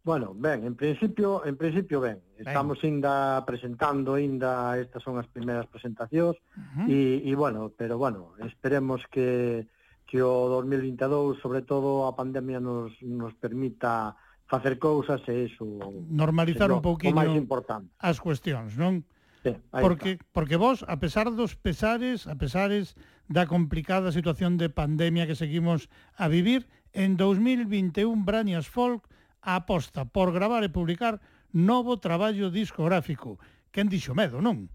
[0.04, 2.20] Bueno, ben, en principio, en principio ben.
[2.38, 2.96] Estamos ben.
[2.96, 6.92] inda presentando, inda estas son as primeiras presentacións uh -huh.
[6.92, 9.64] e, e bueno, pero bueno, esperemos que
[10.04, 14.14] que o 2022, sobre todo a pandemia nos nos permita
[14.46, 15.66] facer cousas e iso
[16.12, 17.88] normalizar se, un pouquiño máis importante.
[18.04, 19.08] as cuestións, non?
[19.40, 20.28] Sí, porque está.
[20.36, 23.00] porque vos, a pesar dos pesares, a pesares
[23.32, 25.88] da complicada situación de pandemia que seguimos
[26.20, 29.08] a vivir, en 2021 Branias Folk
[29.44, 31.20] aposta por gravar e publicar
[31.54, 33.38] novo traballo discográfico.
[33.70, 34.72] Quen dixo medo, non?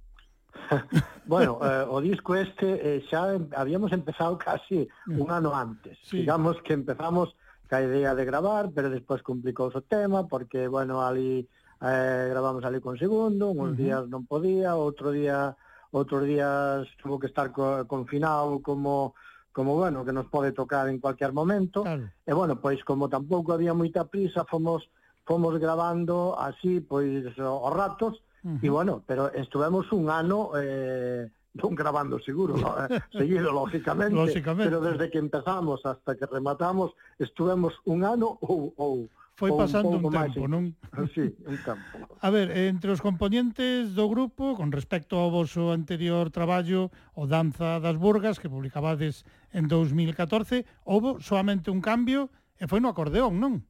[1.26, 5.98] bueno, eh, o disco este eh, xa em, habíamos empezado casi un ano antes.
[6.04, 6.22] Sí.
[6.22, 7.34] Digamos que empezamos
[7.68, 11.44] ca idea de gravar, pero despois complicou o tema porque, bueno, ali
[11.80, 13.76] eh, gravamos ali con segundo, uns uh -huh.
[13.76, 15.56] días non podía, outro día
[15.92, 19.14] outros días tuvo que estar co, confinado como
[19.58, 21.82] como bueno, que nos pode tocar en cualquier momento.
[21.82, 22.06] Claro.
[22.22, 24.86] E bueno, pois como tampouco había moita prisa, fomos
[25.26, 28.62] fomos grabando así pois os ratos uh -huh.
[28.62, 31.26] e bueno, pero estuvemos un ano eh
[31.58, 36.94] non grabando seguro, no, eh, seguido lógicamente, lógicamente, pero desde que empezamos hasta que rematamos
[37.18, 40.64] estuvemos un ano ou ou foi pasando un, un tempo, máis, non?
[40.90, 41.94] Ah, sí, un tempo.
[42.26, 47.78] A ver, entre os componentes do grupo, con respecto ao voso anterior traballo, o Danza
[47.78, 49.22] das Burgas, que publicabades
[49.54, 53.62] en 2014, houve soamente un cambio e foi no acordeón, non?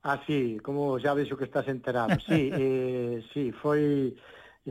[0.00, 2.16] Ah, sí, como xa vexo que estás enterado.
[2.24, 4.16] Sí, eh, sí, foi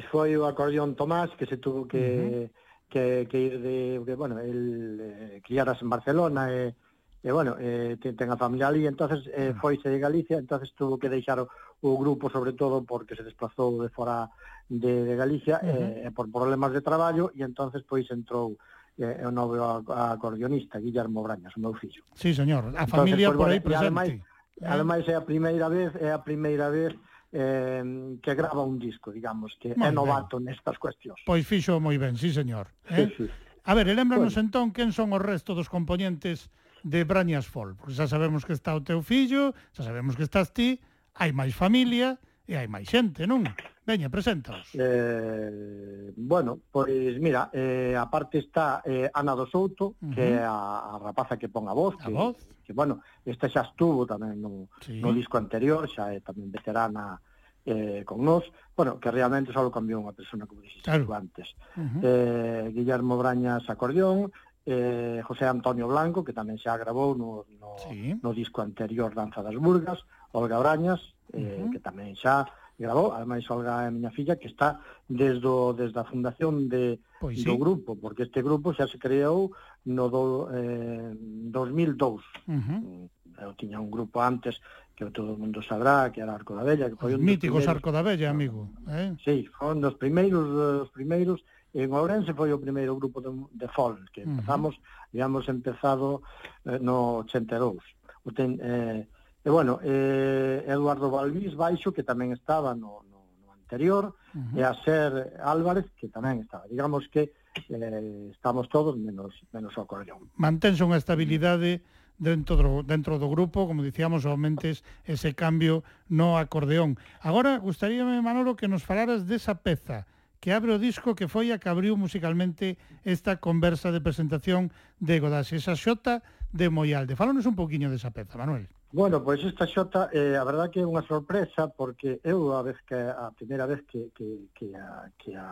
[0.10, 2.46] foi o acordeón Tomás que se tuvo que uh -huh.
[2.90, 6.76] que, que ir de que bueno, el eh, criaras en Barcelona e eh,
[7.24, 9.60] e bueno, eh, ten, ten a familia ali, entonces eh, mm.
[9.64, 11.48] foise de Galicia, entonces tuvo que deixar o,
[11.80, 14.28] o grupo sobre todo porque se desplazou de fora
[14.68, 16.08] de, de Galicia uh -huh.
[16.08, 18.60] eh, por problemas de traballo e entonces pois entrou
[19.00, 19.56] eh, o novo
[19.88, 22.04] acordeonista Guillermo Brañas, o meu fillo.
[22.14, 23.88] Sí, señor, a familia entonces, pois, por aí presente.
[23.88, 24.12] Ademais,
[24.60, 24.68] eh.
[24.68, 26.92] ademais é a primeira vez, é a primeira vez
[27.32, 31.24] eh, que grava un disco, digamos, que moi é novato nestas cuestións.
[31.24, 32.68] Pois fixo moi ben, sí, señor.
[32.92, 33.10] Eh?
[33.16, 33.26] Sí, sí.
[33.64, 36.52] A ver, lembranos entón quen son os restos dos componentes
[36.84, 40.52] de Brañas Fol, porque xa sabemos que está o teu fillo, xa sabemos que estás
[40.52, 40.84] ti,
[41.16, 43.48] hai máis familia e hai máis xente, non?
[43.84, 44.72] Veña, preséntaos.
[44.76, 50.14] Eh, bueno, pois mira, eh, aparte está eh, Ana do Souto, uh -huh.
[50.16, 52.36] que é a, a rapaza que pon a voz, a que, voz?
[52.64, 55.00] que bueno, esta xa estuvo tamén no, sí.
[55.00, 57.20] no disco anterior, xa é tamén veterana
[57.66, 58.44] eh, con nós,
[58.76, 61.16] bueno, que realmente só cambiou unha persona, como dixiste claro.
[61.16, 61.48] antes.
[61.76, 62.02] Uh -huh.
[62.04, 64.32] eh, Guillermo Brañas acordeón,
[64.66, 68.16] eh, José Antonio Blanco, que tamén se agravou no, no, sí.
[68.24, 70.00] no disco anterior Danza das Burgas,
[70.32, 71.02] Olga Brañas,
[71.36, 71.72] eh, uh -huh.
[71.72, 72.48] que tamén xa
[72.80, 77.00] gravou, ademais Olga é a miña filla, que está desde, o, desde a fundación de,
[77.20, 77.46] pois sí.
[77.46, 79.52] do grupo, porque este grupo xa se creou
[79.86, 81.12] no do, eh,
[81.52, 82.24] 2002.
[82.48, 83.10] Uh -huh.
[83.34, 84.62] Eu tiña un grupo antes
[84.96, 87.90] que todo o mundo sabrá, que era Arco da Vella, que foi un míticos Arco
[87.92, 89.18] da Vella, amigo, eh?
[89.26, 91.42] Sí, foi un dos primeiros, dos primeiros
[91.74, 95.10] En Ourense foi o primeiro grupo de, de folk que empezamos, uh -huh.
[95.10, 96.22] digamos, empezado
[96.70, 97.82] eh, no 82.
[98.24, 99.10] O ten, eh,
[99.44, 104.58] e bueno, eh, Eduardo Balbís Baixo, que tamén estaba no, no, no anterior, uh -huh.
[104.58, 106.70] e a Ser Álvarez, que tamén estaba.
[106.70, 107.34] Digamos que
[107.74, 110.30] eh, estamos todos menos, menos o acordeón.
[110.38, 111.82] Mantense unha estabilidade
[112.18, 116.96] dentro do, dentro do grupo, como dicíamos, aumentes ese cambio no acordeón.
[117.20, 120.06] Agora, gustaríame, Manolo, que nos falaras desa peza,
[120.44, 122.76] que abre o disco que foi a que abriu musicalmente
[123.08, 126.20] esta conversa de presentación de Godás, esa xota
[126.52, 127.16] de Moialde.
[127.16, 128.68] Fálanos un poquinho desa peza, Manuel.
[128.92, 132.60] Bueno, pois pues esta xota, eh, a verdad que é unha sorpresa, porque eu a
[132.60, 135.48] vez que a primeira vez que, que, que, a, que a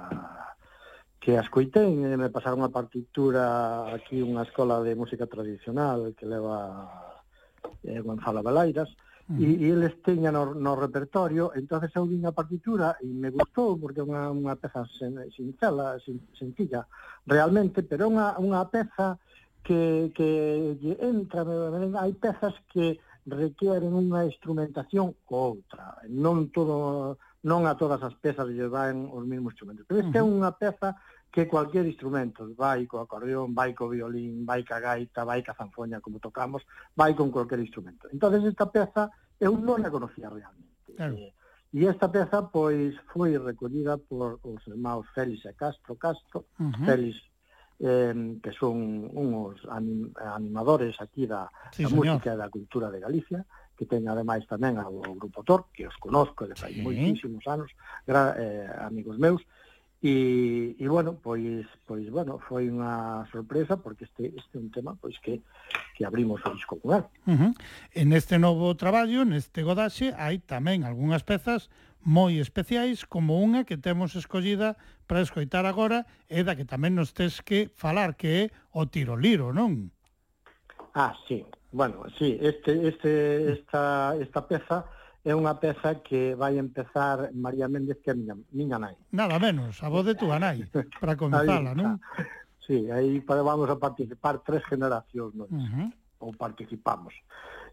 [1.23, 6.27] que a escoitei, eh, me pasaron unha partitura aquí unha escola de música tradicional que
[6.27, 6.67] leva
[7.87, 8.91] eh, Gonzalo Balairas,
[9.39, 13.77] e, e eles teñan no, no repertorio, entonces eu vin a partitura e me gustou
[13.77, 16.83] porque é unha, unha peza sen, sincela, sin, sencilla,
[17.23, 19.15] realmente, pero unha, unha peza
[19.63, 21.45] que, que lle entra,
[22.01, 22.99] hai pezas que
[23.29, 29.25] requieren unha instrumentación ou outra, non todo non a todas as pezas lle van os
[29.25, 29.85] mesmos instrumentos.
[29.89, 30.93] Pero esta é unha peza
[31.31, 36.03] que cualquier instrumento, vai co acordeón, vai co violín, vai ca gaita, vai ca zanfoña,
[36.03, 36.61] como tocamos,
[36.93, 38.11] vai con cualquier instrumento.
[38.11, 39.07] entonces esta peza
[39.39, 40.91] eu non a conocía realmente.
[40.95, 41.15] Claro.
[41.15, 41.31] Eh,
[41.71, 46.83] E esta peza pois foi recollida por os irmãos Félix e Castro Castro, uh -huh.
[46.83, 47.15] Félix
[47.79, 48.11] eh,
[48.43, 52.19] que son uns anim, animadores aquí da, sí, da señor.
[52.19, 53.47] música e da cultura de Galicia,
[53.79, 56.83] que ten ademais tamén ao, ao Grupo Tor, que os conozco de fai sí.
[56.83, 57.71] moitísimos anos,
[58.03, 59.39] gra, eh, amigos meus,
[60.01, 64.97] E, e bueno, pois pois bueno, foi unha sorpresa porque este este é un tema
[64.97, 65.45] pois que
[65.93, 67.05] que abrimos o disco con.
[67.29, 67.53] Uh -huh.
[67.93, 71.69] En este novo traballo, neste Godaxe, hai tamén algunhas pezas
[72.01, 74.73] moi especiais como unha que temos escollida
[75.05, 79.53] para escoitar agora e da que tamén nos tes que falar que é o tiroliro,
[79.53, 79.93] non?
[80.97, 81.45] Ah, sí.
[81.69, 83.11] Bueno, sí, este este
[83.53, 84.89] esta esta peza
[85.21, 88.97] é unha peza que vai empezar María Méndez, que é miña, miña nai.
[89.13, 90.65] Nada menos, a voz de túa nai,
[90.97, 92.01] para comenzala, non?
[92.61, 95.49] Sí, aí vamos a participar tres generacións, non?
[95.49, 95.87] Uh -huh.
[96.23, 97.11] Ou participamos.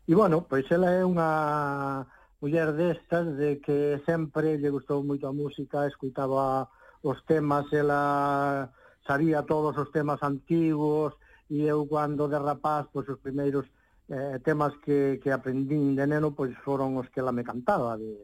[0.08, 2.02] E, bueno, pois ela é unha
[2.40, 6.66] muller destas de que sempre lle gustou moito a música, escuitaba
[7.04, 8.72] os temas, ela
[9.06, 11.14] sabía todos os temas antigos,
[11.48, 13.68] e eu, cando de rapaz, pois os primeiros
[14.08, 17.96] eh, temas que, que aprendín de neno pois pues, foron os que ela me cantaba
[17.96, 18.16] de,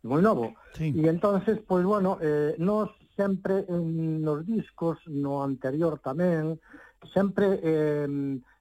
[0.00, 0.94] de moi novo sí.
[0.94, 2.88] e entonces pois pues, bueno eh, nos
[3.18, 6.56] sempre en, nos discos no anterior tamén
[7.12, 8.08] sempre eh,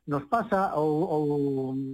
[0.08, 1.26] nos pasa ou, ou,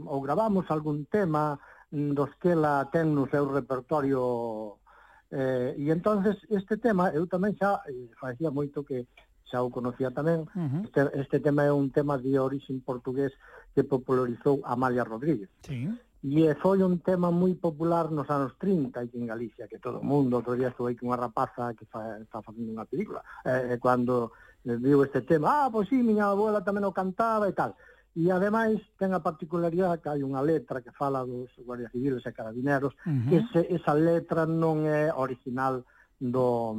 [0.10, 1.60] ou gravamos algún tema
[1.94, 4.82] dos que ela ten no seu repertorio
[5.30, 9.06] eh, e entonces este tema eu tamén xa eh, facía moito que
[9.46, 10.82] xa o conocía tamén uh -huh.
[10.88, 13.30] este, este tema é un tema de origen portugués
[13.74, 15.50] que popularizou Amalia Rodríguez.
[15.62, 15.90] Sí.
[16.24, 20.00] E eh, foi un tema moi popular nos anos 30 aquí en Galicia, que todo
[20.00, 23.76] o mundo, outro día estuve con unha rapaza que fa, está facendo unha película, eh,
[23.76, 24.32] eh cando
[24.64, 27.76] eh, viu este tema, ah, pois sí, miña abuela tamén o cantaba e tal.
[28.16, 32.32] E ademais ten a particularidade que hai unha letra que fala dos guardias civiles e
[32.32, 33.28] carabineros, uh -huh.
[33.28, 35.84] que ese, esa letra non é original
[36.24, 36.76] do,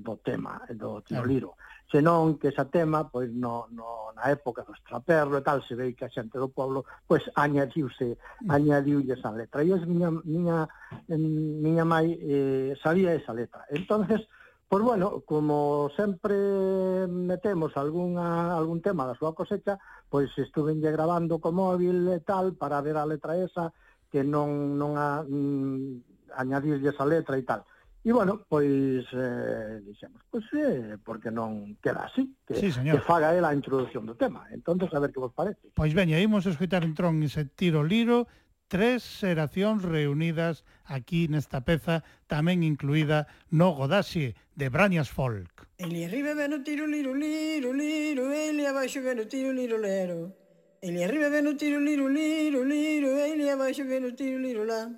[0.00, 1.54] do tema, eh, do tiroliro.
[1.90, 5.92] Senón que esa tema, pois no, no, na época do estraperro e tal, se ve
[5.92, 8.48] que a xente do pueblo, pois añadiuse, mm.
[8.48, 9.60] añadiulle esa letra.
[9.60, 10.64] E es miña, miña,
[11.08, 13.66] miña mai eh, sabía esa letra.
[13.68, 14.24] entonces
[14.70, 21.50] Pois bueno, como sempre metemos algunha, algún tema da súa cosecha, pois estuvenlle grabando co
[21.50, 23.74] móvil e tal para ver a letra esa
[24.14, 27.66] que non, non a, mm, añadirlle esa letra e tal.
[28.02, 32.96] E, bueno, pois, eh, dixemos, pois, eh, porque non queda así, que, sí, señor.
[32.96, 34.48] que faga ela a introducción do tema.
[34.56, 35.68] entonces a ver que vos parece.
[35.76, 38.24] Pois veña, imos escoitar entón ese tiro liro,
[38.72, 45.68] tres xeracións reunidas aquí nesta peza, tamén incluída no Godaxe, de Brañas Folk.
[45.76, 50.32] Ele arriba ven o tiro liro liro liro, ele abaixo ven o tiro liro lero.
[50.80, 54.88] Ele arriba ven o tiro liro liro liro, ele abaixo ven o tiro liro lá.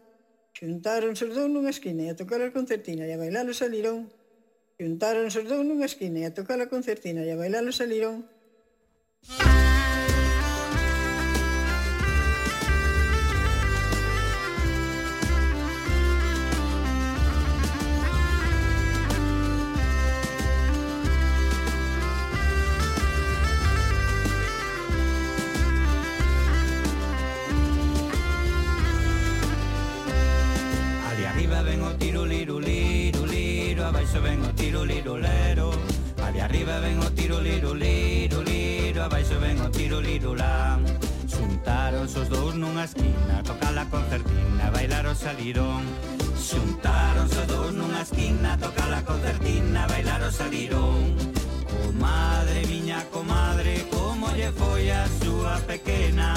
[0.63, 4.07] Xuntáronse os dous nunha esquina e a tocar a concertina e a bailar o salirón.
[4.79, 8.17] Xuntáronse os dous nunha esquina e a tocar a concertina e a bailar o salirón.
[9.43, 9.62] Ah!
[39.23, 40.85] baixo ven o tiro lirulán.
[41.28, 45.82] Xuntáronse os dous nunha esquina Tocar la concertina, bailar o salirón.
[46.36, 51.15] Xuntáronse os dous nunha esquina Tocar la concertina, bailar o salirón.
[51.70, 56.35] Comadre, miña comadre Como lle foi a súa pequena?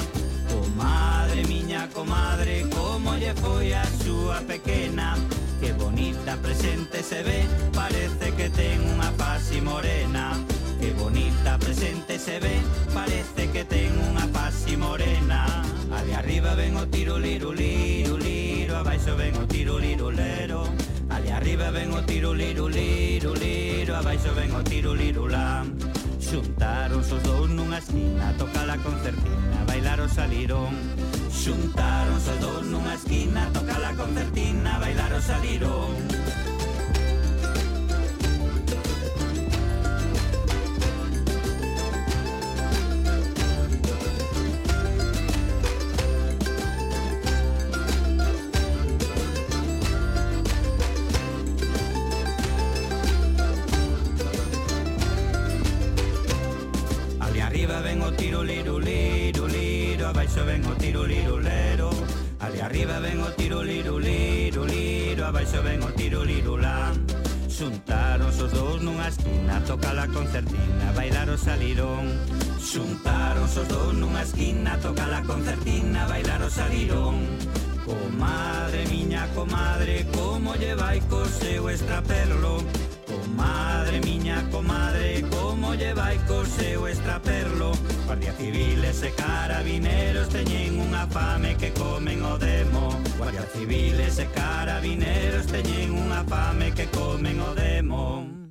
[0.54, 5.18] Comadre, miña comadre Como lle foi a súa pequena?
[5.60, 10.55] Que bonita presente se ve Parece que ten unha pasi morena.
[10.80, 12.60] Qué bonita presente se ve,
[12.94, 15.64] parece que ten unha pasi morena.
[15.92, 20.68] Ali arriba ven o tiro liru liru liru, abaixo ven o tiro liru lero.
[21.10, 25.72] Ali arriba ven o tiro liru liru liru, abaixo ven o tiro liru lam.
[26.20, 30.76] Xuntaron os dous nunha esquina, toca la concertina, bailar o salirón.
[31.32, 36.25] Xuntaron os dous nunha esquina, toca la concertina, bailar o salirón.
[73.58, 77.16] os dous nunha esquina Toca la concertina, bailar o salirón
[77.86, 82.64] Comadre, miña comadre Como lle vai co seu extraperlo
[83.06, 87.72] Comadre, miña comadre Como lle vai co seu extraperlo
[88.06, 92.94] Guardia civiles e carabineros Teñen unha fame que comen o demo.
[93.18, 98.45] Guardia civiles e carabineros Teñen unha fame que comen o demo.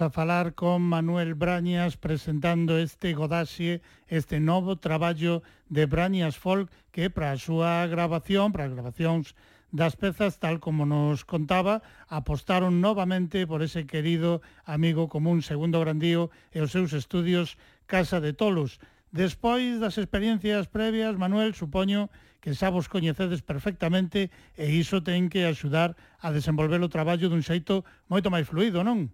[0.00, 7.12] A falar con Manuel Brañas presentando este Godaxe, este novo traballo de Brañas Folk que
[7.12, 9.36] para a súa grabación, para as grabacións
[9.68, 16.32] das pezas, tal como nos contaba, apostaron novamente por ese querido amigo común Segundo Grandío
[16.48, 18.80] e os seus estudios Casa de Tolos.
[19.12, 22.08] Despois das experiencias previas, Manuel, supoño
[22.40, 25.92] que xa vos coñecedes perfectamente e iso ten que axudar
[26.24, 29.12] a desenvolver o traballo dun xeito moito máis fluido, non?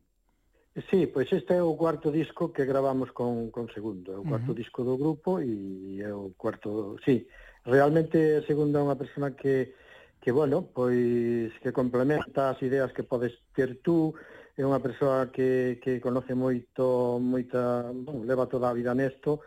[0.91, 4.53] Sí, pois este é o cuarto disco que gravamos con, con Segundo, é o cuarto
[4.53, 4.61] uh -huh.
[4.61, 7.25] disco do grupo e é o cuarto, sí,
[7.65, 9.73] realmente Segundo é unha persona que,
[10.21, 14.13] que bueno, pois que complementa as ideas que podes ter tú,
[14.53, 19.41] é unha persoa que, que conoce moito, moita, bueno, leva toda a vida nesto,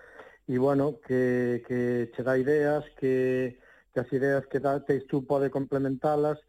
[0.49, 3.61] e bueno, que, que che dá ideas, que,
[3.93, 6.41] que as ideas que dá, tens tú pode complementalas,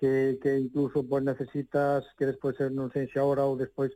[0.00, 3.92] que, que incluso pois, necesitas que despois, non sei se agora ou despois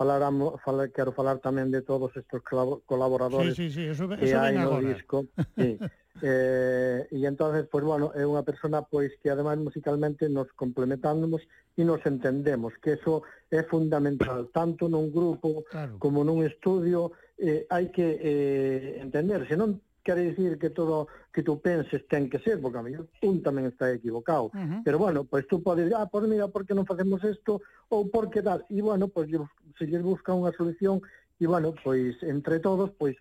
[0.00, 2.40] falaramos, falar, quero falar tamén de todos estes
[2.88, 4.88] colaboradores sí, sí, sí, eso, que eso hai no agora.
[4.96, 5.28] disco.
[5.60, 5.76] Sí.
[6.24, 11.44] eh, e entonces, pois pues, bueno, é unha persona pois que ademais musicalmente nos complementamos
[11.76, 16.00] e nos entendemos, que eso é fundamental, tanto nun grupo claro.
[16.00, 21.62] como nun estudio, eh, hai que eh, entender, senón quere dicir que todo que tú
[21.62, 24.50] penses ten que ser, porque a mellor un tamén está equivocado.
[24.50, 24.80] Uh -huh.
[24.82, 27.62] Pero bueno, pois tú podes, ah, pois mira, por que non facemos isto
[27.94, 28.66] ou por que tal?
[28.66, 29.30] E bueno, pois
[29.78, 30.98] se lles busca unha solución
[31.38, 33.14] e bueno, pois entre todos, pois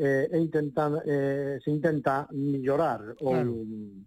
[0.00, 3.52] eh, e intentan, eh, se intenta mellorar ou claro.
[3.52, 4.00] Mm,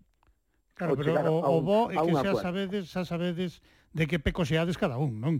[0.73, 3.61] claro, pero o, o bo é que xa sabedes, xa sabedes
[3.94, 5.36] de que pecoseades cada un, non?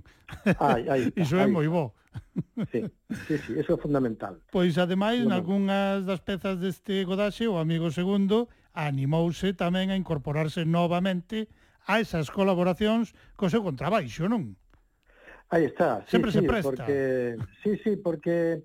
[0.62, 1.98] Ai, ai, Iso é moi bo.
[2.70, 2.86] Sí,
[3.26, 4.38] sí, sí, eso é fundamental.
[4.54, 5.34] Pois ademais, bueno.
[5.34, 11.50] nalgúnas das pezas deste Godaxe, o amigo segundo animouse tamén a incorporarse novamente
[11.90, 14.54] a esas colaboracións co seu contrabaixo, non?
[15.50, 16.06] Aí está.
[16.06, 16.70] Sí, Sempre sí, se presta.
[16.70, 17.00] Porque,
[17.62, 18.64] sí, sí, porque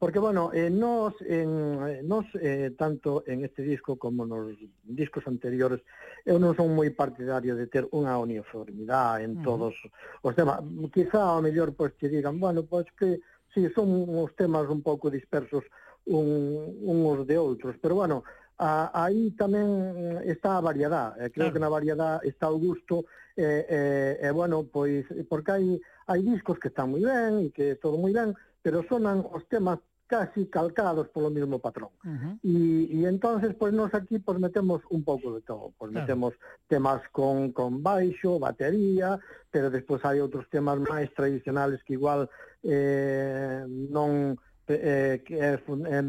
[0.00, 5.28] Porque, bueno, eh, nos, en, eh, nos eh, tanto en este disco como nos discos
[5.28, 5.84] anteriores,
[6.24, 10.32] eu non son moi partidario de ter unha uniformidade en todos uh -huh.
[10.32, 10.64] os temas.
[10.88, 13.20] Quizá, ao mellor, pois, que digan, bueno, pois que
[13.52, 15.68] si sí, son uns temas un pouco dispersos
[16.08, 18.24] un, uns de outros, pero, bueno,
[18.56, 21.52] a, aí tamén está a variedade, eh, creo claro.
[21.52, 23.04] que na variedade está o gusto
[23.36, 25.66] e, eh, eh, eh, bueno, pois porque hai,
[26.08, 28.32] hai discos que están moi ben e que todo moi ben,
[28.64, 31.90] pero sonan os temas casi calcados polo mismo patrón.
[32.04, 33.06] Uh -huh.
[33.06, 35.72] entonces, pois nos aquí pois, metemos un pouco de todo.
[35.78, 36.02] Pois, claro.
[36.02, 36.34] Metemos
[36.66, 39.20] temas con, con baixo, batería,
[39.52, 42.26] pero despois hai outros temas máis tradicionales que igual
[42.66, 44.34] eh, non
[44.66, 46.02] eh, que é, é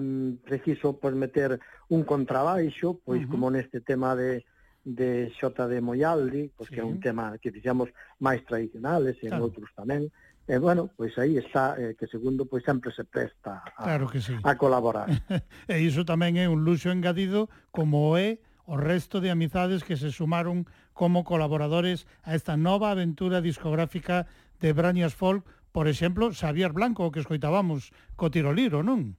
[0.50, 1.62] preciso pois, meter
[1.94, 3.32] un contrabaixo, pois uh -huh.
[3.32, 4.42] como neste tema de,
[4.82, 6.74] de Xota de Moyaldi, pois, sí.
[6.74, 9.38] que é un tema que dixamos máis tradicionales e claro.
[9.38, 10.10] en outros tamén.
[10.10, 14.10] Uh E bueno, pois aí está eh, que segundo pois sempre se presta a, claro
[14.10, 14.34] que sí.
[14.42, 15.08] a colaborar.
[15.70, 20.10] e iso tamén é un luxo engadido como é o resto de amizades que se
[20.10, 20.66] sumaron
[20.98, 24.26] como colaboradores a esta nova aventura discográfica
[24.60, 29.16] de Brañas Folk, por exemplo, Xavier Blanco, que escoitábamos co Tiroliro, non?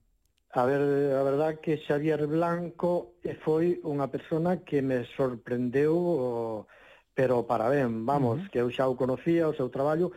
[0.53, 6.69] A ver, a verdad que Xavier Blanco eh, foi unha persona que me sorprendeu,
[7.16, 8.51] pero para ben, vamos, uh -huh.
[8.53, 10.12] que eu xa o conocía, o seu traballo,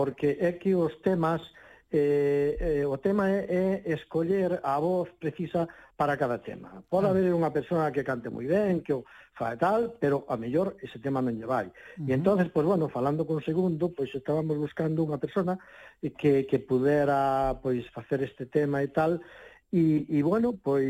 [0.00, 1.44] porque é que os temas
[1.92, 6.80] eh, eh, o tema é, é escoller a voz precisa para cada tema.
[6.88, 7.10] Pode ah.
[7.12, 9.04] haber unha persoa que cante moi ben, que o
[9.36, 11.68] fa tal, pero a mellor ese tema non lle vai.
[11.68, 12.08] Uh -huh.
[12.08, 15.60] E entonces, pois pues, bueno, falando con Segundo, pois pues, estábamos buscando unha persona
[16.00, 19.20] que, que pudera pois pues, facer este tema e tal,
[19.68, 20.88] e, e bueno, pois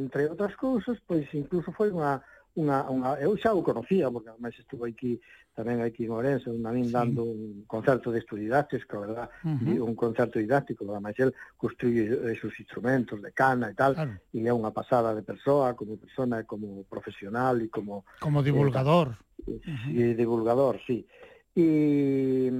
[0.00, 2.24] entre outras cousas, pois incluso foi unha
[2.58, 5.22] unha, unha, eu xa o conocía, porque ademais estuvo aquí,
[5.54, 6.94] tamén aquí en Orense, unha min sí.
[6.94, 9.86] dando un concerto de estudiantes, que a verdad, uh -huh.
[9.86, 14.18] un concerto didáctico, además el construye esos instrumentos de cana e tal, claro.
[14.34, 18.02] e é unha pasada de persoa, como persona, como profesional e como...
[18.18, 19.14] Como eh, divulgador.
[19.46, 19.94] Eh, uh -huh.
[19.94, 21.06] Sí, divulgador, sí.
[21.54, 22.50] E,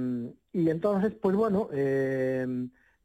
[0.55, 2.47] e entonces, pois pues, bueno, eh,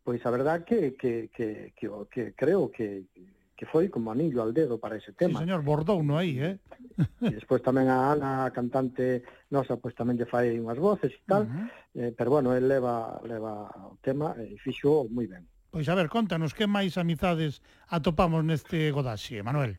[0.06, 3.10] pois a verdad que, que, que, que, que creo que
[3.56, 5.38] que foi como anillo al dedo para ese tema.
[5.38, 6.58] Sí, señor, bordou no aí, eh?
[7.22, 9.22] e despois tamén a Ana, a cantante
[9.54, 11.66] nosa, pois tamén lle fai unhas voces e tal, uh -huh.
[11.94, 15.46] eh, pero bueno, el leva, leva o tema e fixo moi ben.
[15.70, 19.78] Pois a ver, contanos, que máis amizades atopamos neste Godaxe, Manuel?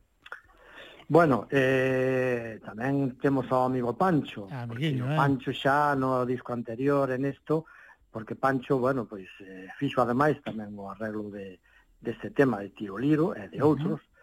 [1.08, 4.48] Bueno, eh, tamén temos ao amigo Pancho.
[4.50, 5.20] Ah, amiguinho, eh?
[5.20, 7.68] Pancho xa no disco anterior en esto,
[8.10, 11.60] porque Pancho, bueno, pois eh, fixo ademais tamén o arreglo de,
[12.06, 14.14] deste tema de Tiro Liro e de outros, uh -huh.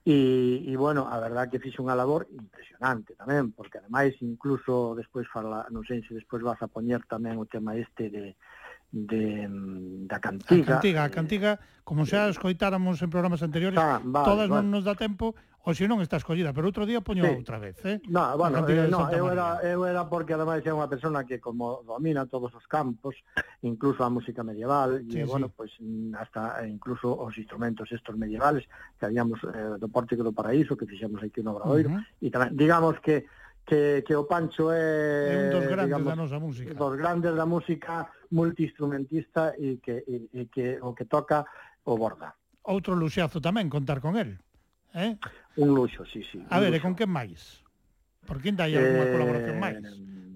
[0.00, 5.28] E, e, bueno, a verdad que fixe unha labor impresionante tamén, porque ademais incluso despois
[5.28, 8.32] fala, non sei se despois vas a poñer tamén o tema este de,
[8.88, 10.64] de mm, da cantiga.
[10.64, 11.50] A cantiga, a cantiga,
[11.84, 14.64] como xa escoitáramos en programas anteriores, ah, vale, todas vale.
[14.64, 17.36] non nos dá tempo, ou se non está escollida, pero outro día poño sí.
[17.36, 18.00] outra vez, eh?
[18.08, 21.84] No, bueno, eh, no, eu era, eu era porque ademais é unha persona que como
[21.84, 23.12] domina todos os campos,
[23.60, 25.28] incluso a música medieval, sí, e sí.
[25.28, 25.68] bueno, pois
[26.16, 28.64] hasta eh, incluso os instrumentos estos medievales
[28.96, 32.24] que habíamos eh, do Pórtico do Paraíso, que fixemos aquí no Obradoiro, uh -huh.
[32.24, 33.28] e tamén, digamos que
[33.70, 34.80] que, que o Pancho é,
[35.30, 36.74] é un dos grandes digamos, da nosa música.
[36.74, 41.44] Dos grandes da música multiinstrumentista e que, e, e que o que toca
[41.84, 42.34] o borda.
[42.66, 44.42] Outro luxazo tamén contar con el.
[44.94, 45.14] Eh?
[45.56, 46.38] Un luxo, sí, sí.
[46.50, 46.78] A ver, luxo.
[46.78, 47.64] e con quen máis?
[48.26, 49.82] Por quen hai algunha eh, colaboración máis?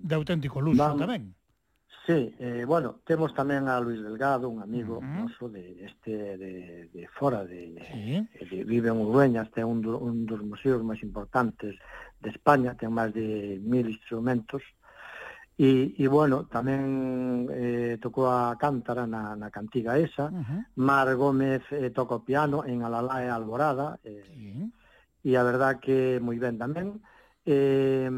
[0.02, 1.30] De auténtico luxo vamos, tamén.
[2.06, 5.24] Sí, eh, bueno, temos tamén a Luis Delgado, un amigo uh -huh.
[5.24, 6.52] noso de este de,
[6.92, 8.20] de fora de, sí.
[8.20, 11.78] Eh, de vive en Urueñas, ten un, un dos museos máis importantes
[12.20, 14.60] de España, ten máis de mil instrumentos.
[15.56, 20.28] E, e bueno, tamén eh, tocou a cántara na, na cantiga esa.
[20.28, 20.60] Uh -huh.
[20.76, 23.96] Mar Gómez eh, toca o piano en Alalá e Alborada.
[24.04, 24.68] Eh, sí
[25.24, 27.00] e a verdad que moi ben tamén.
[27.44, 28.08] Eh,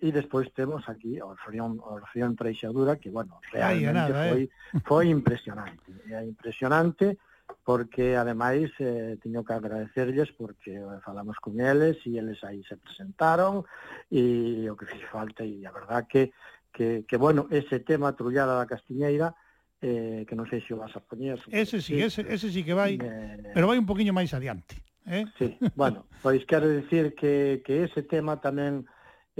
[0.00, 4.80] e despois temos aquí o Orfeón, Orfeón Treixadura, que, bueno, realmente nada, foi, eh?
[4.84, 5.88] foi impresionante.
[6.08, 7.16] É impresionante
[7.64, 13.64] porque, ademais, eh, teño que agradecerles porque falamos con eles e eles aí se presentaron
[14.08, 16.32] e o que fixe falta e a verdad que,
[16.72, 19.32] que, que bueno, ese tema Trullada da Castiñeira
[19.80, 21.38] eh, que non sei se o vas a poñer.
[21.52, 24.87] Ese sí, ese, ese sí que vai, eh, pero vai un poquinho máis adiante.
[25.08, 25.24] Eh?
[25.38, 28.84] Sí, bueno, pois quero dicir que, que ese tema tamén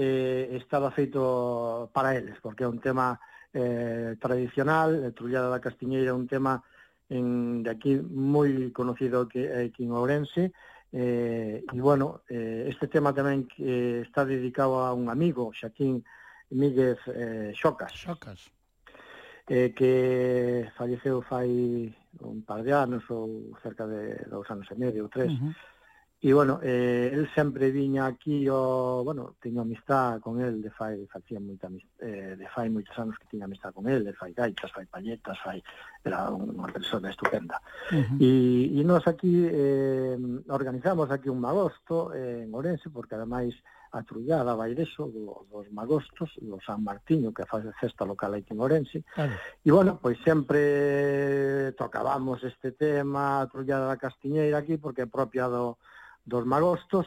[0.00, 3.20] eh, estaba feito para eles, porque é un tema
[3.52, 6.64] eh, tradicional, Trullada da Castiñeira é un tema
[7.12, 10.56] en, de aquí moi conocido que, aquí en Ourense,
[10.92, 16.00] eh, e bueno, eh, este tema tamén que está dedicado a un amigo, Xaquín
[16.48, 17.92] Míguez eh, Xocas.
[17.92, 18.48] Xocas.
[19.48, 25.04] Eh, que falleceu fai un par de anos ou cerca de dous anos e medio
[25.04, 25.32] ou tres.
[25.32, 25.54] Uh -huh.
[26.20, 31.06] E, bueno, eh, el sempre viña aquí, o, bueno, teño amistad con el, de fai,
[31.06, 31.70] facía moita
[32.02, 35.38] eh, de fai moitos anos que tiña amistad con el, de fai gaitas, fai palletas,
[35.38, 35.62] fai,
[36.02, 37.62] era unha persona estupenda.
[37.94, 38.18] Uh -huh.
[38.18, 38.30] E,
[38.74, 40.18] e nós aquí eh,
[40.50, 45.46] organizamos aquí un magosto eh, en Orense, porque ademais, eh, a trullada vai deso, do,
[45.50, 49.32] dos magostos, do San Martiño, que faz festa local aquí en Ourense, Claro.
[49.64, 55.48] E, bueno, pois sempre tocábamos este tema, a trullada da Castiñeira aquí, porque é propia
[55.48, 55.78] do,
[56.24, 57.06] dos magostos,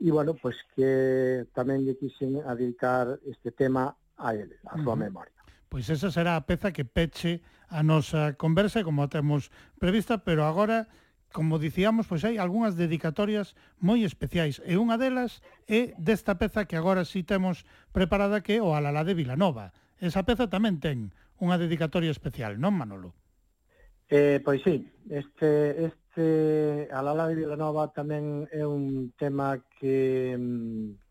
[0.00, 4.92] e, bueno, pois que tamén lle quixen a dedicar este tema a ele, a súa
[4.92, 5.04] uh -huh.
[5.08, 5.38] memoria.
[5.68, 10.48] Pois esa será a peza que peche a nosa conversa, como a temos prevista, pero
[10.48, 10.88] agora
[11.32, 13.52] como dicíamos, pois hai algunhas dedicatorias
[13.84, 18.56] moi especiais e unha delas é desta peza que agora si sí temos preparada que
[18.56, 19.76] é o Alalá de Vilanova.
[20.00, 23.12] Esa peza tamén ten unha dedicatoria especial, non Manolo?
[24.08, 30.32] Eh, pois sí, este, este Alalá de Vilanova tamén é un tema que,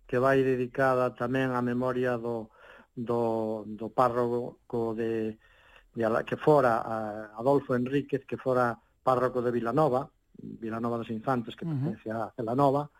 [0.10, 2.50] que vai dedicada tamén á memoria do,
[2.98, 5.38] do, do párroco de,
[5.94, 6.82] de, que fora
[7.38, 11.96] Adolfo Enríquez, que fora párroco de Vilanova, Vilanova dos Infantes, que uh -huh.
[11.96, 12.92] pertence a Celanova,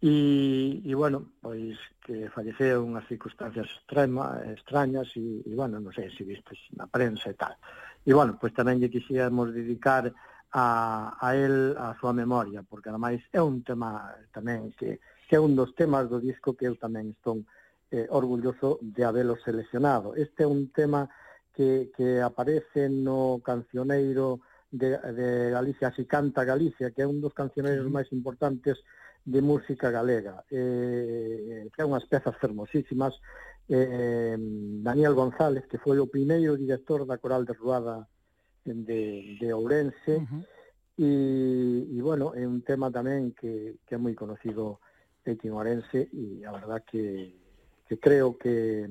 [0.00, 6.08] e, e bueno, pois que falleceu unhas circunstancias extrema, extrañas e, e bueno, non sei
[6.16, 7.52] se vistes na prensa e tal.
[8.08, 10.08] E bueno, pois tamén lle quixíamos dedicar
[10.54, 10.66] a,
[11.18, 15.52] a él a súa memoria, porque ademais é un tema tamén que, que é un
[15.52, 17.44] dos temas do disco que eu tamén estou
[17.92, 20.16] eh, orgulloso de habelo seleccionado.
[20.16, 21.10] Este é un tema
[21.52, 24.40] que, que aparece no cancioneiro
[24.70, 28.76] de, de Galicia, así canta Galicia, que é un dos cancioneiros máis importantes
[29.24, 30.44] de música galega.
[30.50, 33.16] Eh, eh, que é unhas pezas fermosísimas.
[33.68, 34.36] Eh,
[34.80, 38.08] Daniel González, que foi o primeiro director da Coral de Ruada
[38.64, 40.42] de, de Ourense, uh -huh.
[40.96, 41.10] e,
[41.92, 44.80] e, bueno, é un tema tamén que, que é moi conocido
[45.28, 47.36] aquí en Ourense, e a verdad que,
[47.84, 48.88] que creo que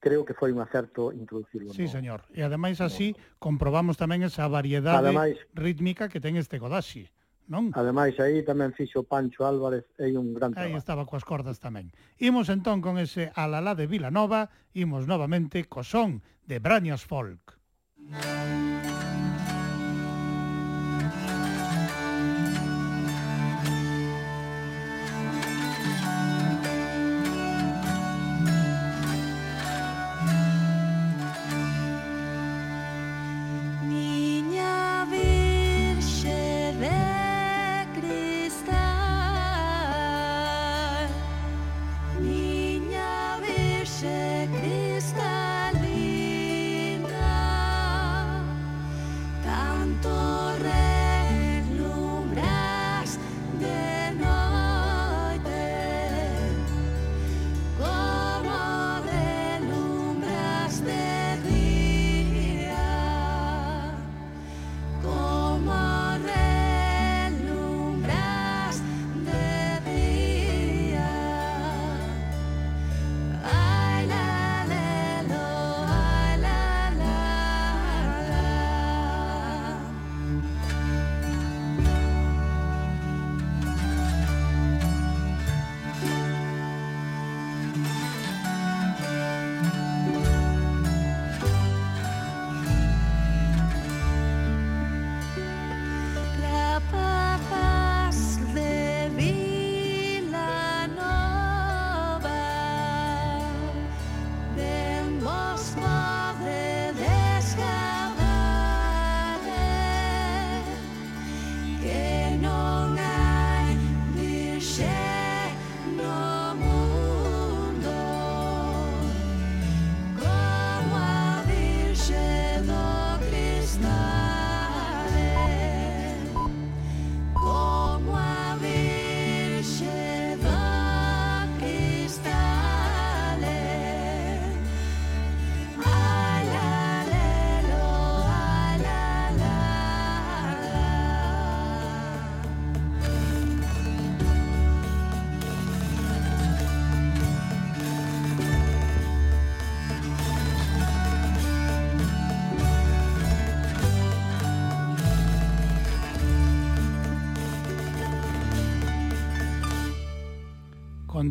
[0.00, 1.72] creo que foi un acerto introducirlo.
[1.72, 1.92] Sí, no.
[1.92, 2.20] señor.
[2.32, 3.40] E ademais así no.
[3.40, 7.08] comprobamos tamén esa variedade ademais, rítmica que ten este Godaxi.
[7.46, 7.70] Non?
[7.78, 10.74] Ademais, aí tamén fixo Pancho Álvarez e un gran trabalho.
[10.74, 11.94] Aí estaba coas cordas tamén.
[12.18, 17.54] Imos entón con ese alalá de Vilanova, imos novamente co son de Brañas Folk.
[17.96, 18.75] Música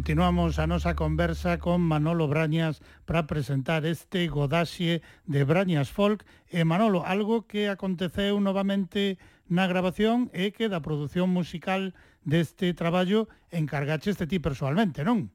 [0.06, 2.78] Continuamos a nosa conversa con Manolo Brañas
[3.10, 6.22] para presentar este Godaxe de Brañas Folk.
[6.46, 9.18] E Manolo, algo que aconteceu novamente
[9.50, 15.34] na grabación é que da produción musical deste traballo encargache este ti personalmente, non?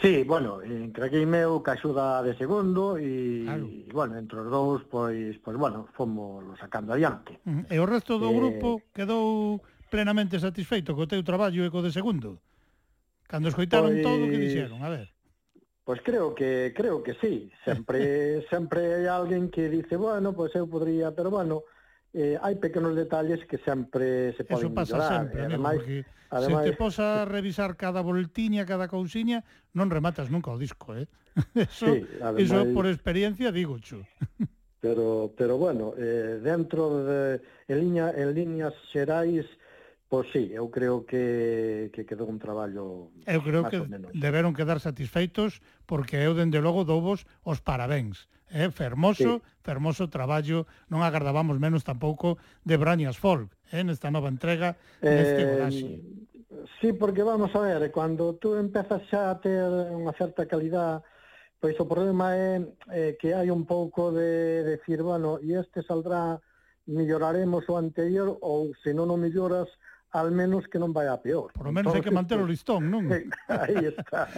[0.00, 3.68] Sí, bueno, encargueime eu que axuda de segundo e, claro.
[3.68, 7.36] e bueno, entre os dous, pois, pois bueno, fomos sacando adiante.
[7.44, 8.36] E o resto do eh...
[8.40, 9.60] grupo quedou
[9.92, 12.40] plenamente satisfeito co teu traballo e co de segundo?
[13.26, 14.02] Cando escoitaron pois...
[14.02, 15.08] todo o que dixeron, a ver.
[15.86, 20.66] Pois creo que creo que sí, sempre sempre hai alguén que dice, bueno, pois eu
[20.66, 21.62] podría, pero bueno,
[22.10, 25.18] eh, hai pequenos detalles que sempre se poden Eso pasa mellorar.
[25.22, 25.98] sempre, amigo, ademais, porque
[26.30, 26.64] ademais...
[26.64, 29.46] se te posa a revisar cada voltiña, cada cousiña,
[29.78, 31.06] non rematas nunca o disco, eh?
[31.54, 32.50] Eso, sí, ademais...
[32.50, 34.02] eso por experiencia digo, chu.
[34.80, 39.46] Pero, pero bueno, eh, dentro de, en, liña, en líneas xerais,
[40.06, 43.82] Pois sí, eu creo que, que quedou un traballo Eu creo que
[44.14, 48.30] deberon quedar satisfeitos porque eu, dende logo, douvos os parabéns.
[48.46, 48.70] Eh?
[48.70, 49.42] fermoso, sí.
[49.66, 53.82] fermoso traballo, non agardábamos menos tampouco de Brañas Folk, eh?
[53.82, 55.94] nesta nova entrega, neste eh, golaxe.
[56.78, 61.02] Sí, porque vamos a ver, cando tú empezas xa a ter unha certa calidad,
[61.58, 62.62] pois o problema é
[62.94, 66.38] eh, que hai un pouco de, de decir, bueno, e este saldrá,
[66.86, 69.66] milloraremos o anterior, ou se non o melloras,
[70.16, 71.52] al menos que non vai a peor.
[71.52, 73.04] Por lo menos hai que manter o listón, non?
[73.52, 74.32] aí está.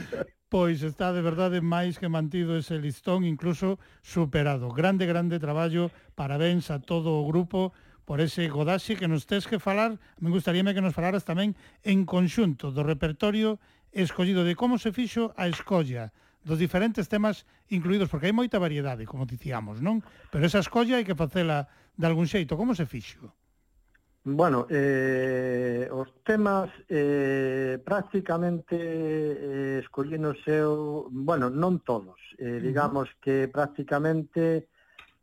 [0.50, 4.74] pois está de verdade máis que mantido ese listón, incluso superado.
[4.74, 7.70] Grande, grande traballo, parabéns a todo o grupo
[8.08, 12.08] por ese Godaxi que nos tes que falar, me gustaríame que nos falaras tamén en
[12.08, 13.60] conxunto do repertorio
[13.92, 16.10] escollido de como se fixo a escolla
[16.48, 20.00] dos diferentes temas incluídos, porque hai moita variedade, como dicíamos, non?
[20.32, 22.56] Pero esa escolla hai que facela de algún xeito.
[22.56, 23.36] Como se fixo?
[24.24, 33.48] Bueno, eh, os temas eh, prácticamente eh, escollinos eu, bueno, non todos, eh, digamos que
[33.48, 34.68] prácticamente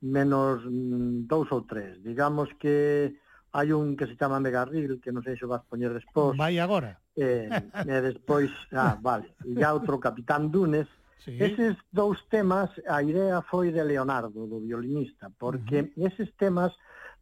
[0.01, 2.01] menos mm, dous ou tres.
[2.01, 3.13] Digamos que
[3.55, 6.35] hai un que se chama Megarril, que non sei se o vas poñer despois.
[6.35, 6.99] Vai agora.
[7.15, 7.47] Eh,
[7.87, 10.87] e despois, ah, vale, e já outro Capitán Dunes.
[11.25, 11.41] Sí.
[11.41, 16.05] Eses dous temas, a idea foi de Leonardo, do violinista, porque uh -huh.
[16.05, 16.69] eses temas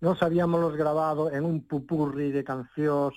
[0.03, 3.15] nos habíamos grabado en un pupurri de cancións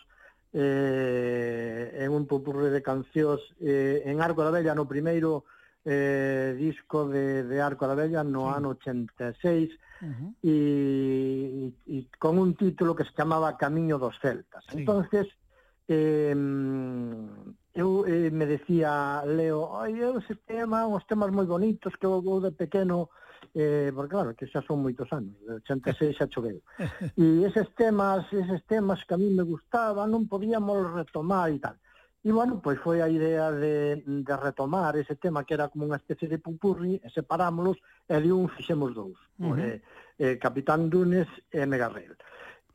[0.54, 5.42] eh, en un pupurri de cancións eh, en Arco da Vella no primeiro
[5.82, 8.54] eh, disco de, de Arco da Vella no sí.
[8.54, 10.30] ano 86 uh -huh.
[10.46, 10.54] e,
[11.74, 14.62] e, e con un título que se chamaba Camiño dos Celtas.
[14.70, 14.86] Sí.
[14.86, 15.26] Entonces
[15.90, 16.38] eh,
[17.74, 22.38] eu eh, me decía Leo, oi, ese tema, uns temas moi bonitos que eu, eu
[22.38, 23.25] de pequeno eh,
[23.56, 26.60] eh, porque claro, que xa son moitos anos, de 86 xa choveu.
[27.16, 31.80] E eses temas, eses temas que a mí me gustaba, non podíamos retomar e tal.
[32.20, 35.96] E bueno, pois foi a idea de, de retomar ese tema que era como unha
[35.96, 39.56] especie de pupurri, e separámoslos, e de un fixemos dous, uh -huh.
[39.56, 39.80] eh,
[40.20, 42.12] eh, Capitán Dunes e Megarrel.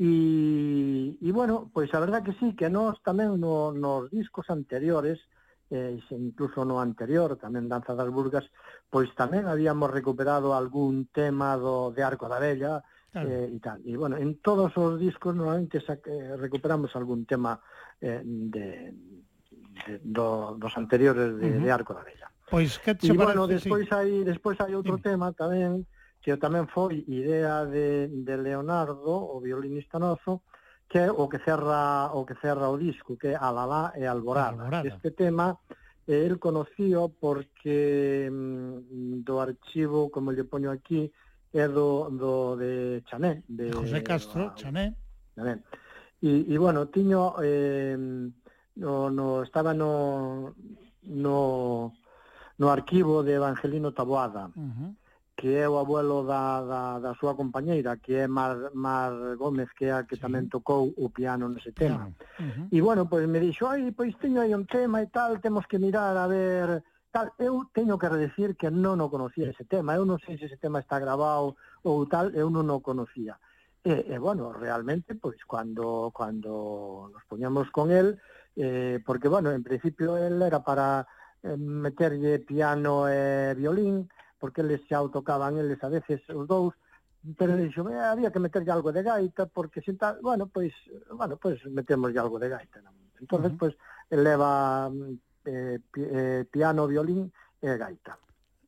[0.02, 5.22] E, e bueno, pois a verdad que sí, que nós tamén no, nos discos anteriores,
[5.72, 8.46] eh, incluso no anterior, tamén Danza das Burgas,
[8.92, 13.28] pois tamén habíamos recuperado algún tema do de Arco da Vella, Claro.
[13.28, 13.80] Eh, e tal.
[13.84, 17.60] E, bueno, en todos os discos normalmente sa, eh, recuperamos algún tema
[18.00, 18.96] eh, de,
[19.84, 21.64] de, do, dos anteriores de, uh -huh.
[21.64, 22.32] de Arco da Vella.
[22.48, 23.96] Pois que che e, parece, bueno, despois sí.
[23.96, 25.12] hai despois hai outro Dime.
[25.12, 25.84] tema tamén
[26.24, 30.46] que tamén foi idea de, de Leonardo, o violinista noso,
[30.92, 34.60] que é o que cerra o que cerra o disco, que é Alalá e Alborada.
[34.60, 34.88] Alborada.
[34.90, 35.58] Este tema
[36.06, 41.08] eh, el conocío porque mm, do archivo, como lle poño aquí,
[41.54, 44.92] é do, do de Chané, de José Castro, a, Chané.
[45.34, 45.64] Chané.
[46.20, 47.96] E, e bueno, tiño eh,
[48.76, 50.52] no, no estaba no
[51.08, 51.96] no
[52.60, 54.52] no arquivo de Evangelino Taboada.
[54.56, 54.92] Uh -huh
[55.42, 59.10] que é o abuelo da, da, da súa compañeira, que é Mar, Mar
[59.42, 60.22] Gómez, que é a que sí.
[60.22, 62.14] tamén tocou o piano nese tema.
[62.14, 62.14] Claro.
[62.38, 62.66] Uh -huh.
[62.70, 65.82] E bueno, pois me dixo, ai, pois teño aí un tema e tal, temos que
[65.82, 66.86] mirar a ver...
[67.10, 70.46] Tal, eu teño que redecir que non o conocía ese tema, eu non sei se
[70.46, 73.42] ese tema está grabado ou tal, eu non o conocía.
[73.82, 78.22] E, e bueno, realmente, pois, cando, cando nos poñamos con él,
[78.54, 81.10] eh, porque, bueno, en principio él era para
[81.42, 84.06] eh, meterlle piano e violín,
[84.42, 86.74] porque eles xa o tocaban eles a veces os dous,
[87.38, 90.74] pero dixo, eh, había que meterlle algo de gaita, porque sin tal, bueno, pois,
[91.14, 92.82] bueno, pois metémoslle algo de gaita.
[92.82, 92.98] Non?
[93.22, 93.62] Entonces, uh -huh.
[93.62, 93.74] pois,
[94.10, 95.14] leva mm,
[95.46, 97.30] eh, pi, eh, piano, violín
[97.62, 98.18] e gaita.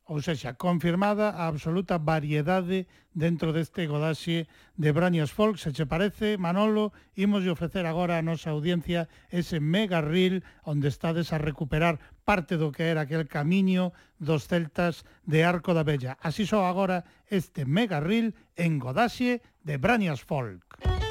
[0.06, 5.56] Ou sexa, confirmada a absoluta variedade dentro deste Godaxe de Brañas Folk.
[5.56, 10.92] Se che parece, Manolo, imos de ofrecer agora a nosa audiencia ese mega reel onde
[10.92, 16.20] estades a recuperar parte do que era aquel camiño dos celtas de Arco da Bella.
[16.20, 20.68] Así só agora este mega reel en Godaxe de Brañas Folk.
[20.84, 21.03] Música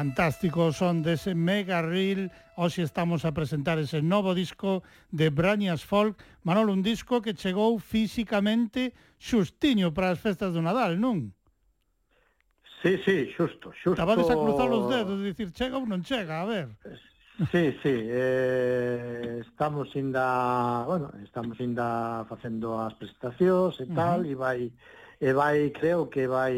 [0.00, 4.80] fantástico son dese mega reel Hoxe estamos a presentar ese novo disco
[5.12, 10.96] de Brañas Folk Manolo, un disco que chegou físicamente xustiño para as festas do Nadal,
[10.96, 11.36] non?
[12.80, 14.00] Sí, sí, xusto, xusto.
[14.00, 16.72] Tabades a cruzar os dedos, dicir, chega ou non chega, a ver.
[17.52, 24.32] Sí, sí, eh, estamos inda, bueno, estamos inda facendo as presentacións e tal, uh -huh.
[24.32, 24.60] e vai,
[25.20, 26.56] e vai, creo que vai,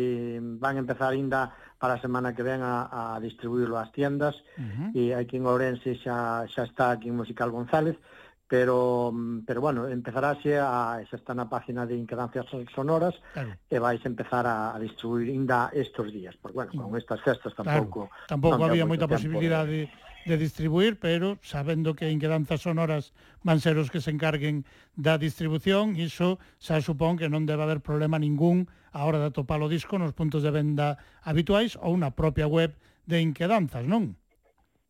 [0.62, 1.51] van empezar inda,
[1.83, 4.89] para a semana que ven a, a distribuirlo ás tiendas uh -huh.
[4.95, 7.99] e aquí en Ourense xa, xa está aquí en Musical González
[8.47, 9.11] pero
[9.43, 13.59] pero bueno, empezarase a xa está na página de Inquedancias Sonoras claro.
[13.67, 17.03] e vais empezar a, a distribuir ainda estes días, porque bueno, con mm.
[17.03, 18.31] estas festas tampouco claro.
[18.31, 20.11] tampouco había moita posibilidade de...
[20.23, 23.11] de distribuir, pero sabendo que Inquedanzas Sonoras
[23.43, 24.63] van ser os que se encarguen
[24.95, 29.60] da distribución, iso xa supón que non debe haber problema ningún a hora de atopar
[29.64, 32.77] o disco nos puntos de venda habituais ou na propia web
[33.09, 34.14] de Inquedanzas, non?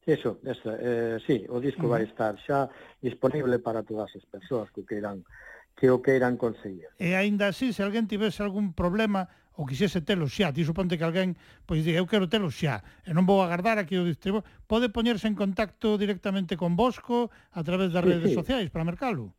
[0.02, 1.94] Eso, eso eh, sí, o disco uh -huh.
[1.94, 2.66] vai estar xa
[2.98, 5.22] disponible para todas as persoas que queiran
[5.78, 6.90] que o queiran conseguir.
[6.98, 11.06] E aínda así, se alguén tivese algún problema ou quixese telo xa, ti suponte que
[11.06, 11.36] alguén
[11.68, 15.28] pois diga, eu quero telo xa, e non vou agardar aquí o distribu, pode poñerse
[15.28, 18.36] en contacto directamente con Bosco a través das sí, redes sí.
[18.36, 19.32] sociais para mercalo?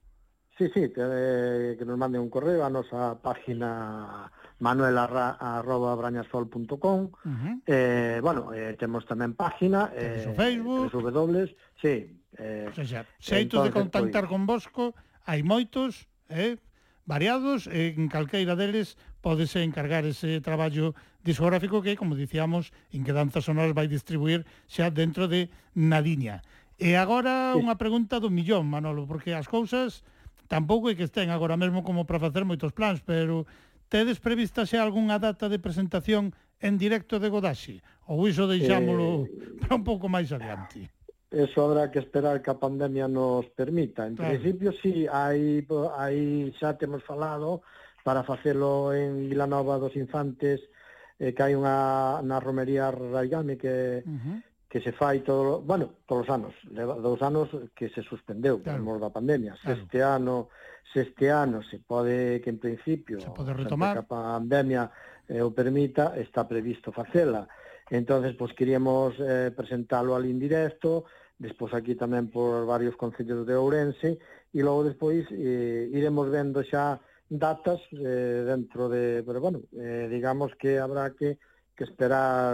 [0.57, 4.30] Sí, sí, que, eh, que nos mande un correo a nosa página
[4.64, 7.61] manuel arra, arroba brañasol.com uh -huh.
[7.68, 11.52] eh, bueno, eh, temos tamén página eh, Facebook www,
[11.84, 12.07] sí,
[12.40, 14.95] eh, o sea, xeitos de pois, contactar con Bosco
[15.27, 16.56] hai moitos eh,
[17.03, 23.48] variados e en calqueira deles podese encargar ese traballo discográfico que, como dicíamos, en Quedanzas
[23.48, 26.44] Sonoras vai distribuir xa dentro de Nadiña.
[26.80, 27.60] E agora sí.
[27.60, 30.03] unha pregunta do millón, Manolo, porque as cousas
[30.48, 33.48] tampouco é que estén agora mesmo como para facer moitos plans, pero
[33.94, 37.78] Tedes prevista xa algunha data de presentación en directo de Godaxi?
[38.10, 40.90] Ou iso deixámolo eh, para un pouco máis adiante?
[41.30, 44.10] Eso habrá que esperar que a pandemia nos permita.
[44.10, 44.34] En claro.
[44.34, 45.61] principio, sí, hai,
[45.94, 47.61] hai xa temos falado
[48.02, 50.65] para facelo en Vilanova dos Infantes,
[51.22, 54.38] eh, que hai unha na romería Raigame que uh -huh
[54.74, 57.45] que se fai todo, bueno, todos os anos, leva dous anos
[57.78, 58.82] que se suspendeu claro.
[58.82, 59.53] por mor da pandemia.
[59.61, 59.78] Claro.
[59.78, 60.49] Este ano
[60.91, 63.97] se este ano se pode que en principio se pode retomar.
[63.97, 64.91] a pandemia
[65.30, 67.47] eh, o permita, está previsto facela.
[67.89, 71.05] Entonces, pois queríamos eh, presentalo al indirecto,
[71.38, 74.18] despois aquí tamén por varios concellos de Ourense
[74.53, 80.53] e logo despois eh, iremos vendo xa datas eh, dentro de, pero bueno, eh, digamos
[80.55, 81.41] que habrá que
[81.76, 82.54] que esperar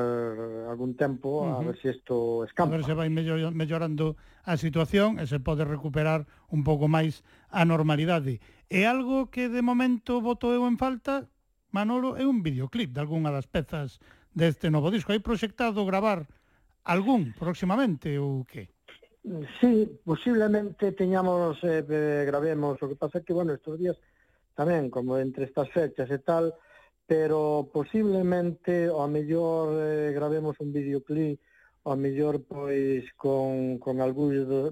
[0.70, 1.66] algún tempo a uh -huh.
[1.68, 2.70] ver se si isto escapa.
[2.70, 4.16] A ver se vai mellorando
[4.48, 8.40] a situación e se pode recuperar un pouco máis a normalidade.
[8.72, 11.28] E algo que de momento voto eu en falta,
[11.76, 14.00] Manolo, é un videoclip de algunha das pezas
[14.32, 15.12] deste novo disco.
[15.12, 16.26] Hai proxectado gravar
[16.88, 18.72] algún próximamente ou que?
[19.60, 23.98] Sí, posiblemente teñamos, eh, eh gravemos, o que pasa que, bueno, estes días
[24.56, 26.56] tamén, como entre estas fechas e tal,
[27.10, 31.42] pero posiblemente ao mellor eh, gravemos un videoclip
[31.90, 34.70] ao mellor pois con, con algún do...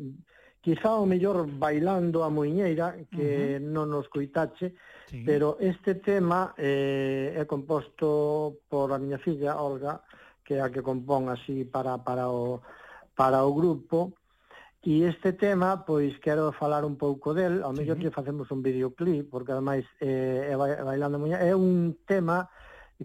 [0.62, 3.74] quizá ao mellor bailando a muiñeira que uh -huh.
[3.74, 4.78] non nos coitache
[5.10, 5.26] sí.
[5.26, 10.06] pero este tema eh, é composto por a miña filla Olga
[10.46, 12.62] que é a que compón así para, para, o,
[13.18, 14.14] para o grupo
[14.86, 18.08] E este tema, pois, quero falar un pouco del, ao mellor sí.
[18.08, 22.50] que facemos un videoclip, porque ademais eh, é Bailando Muña, é un tema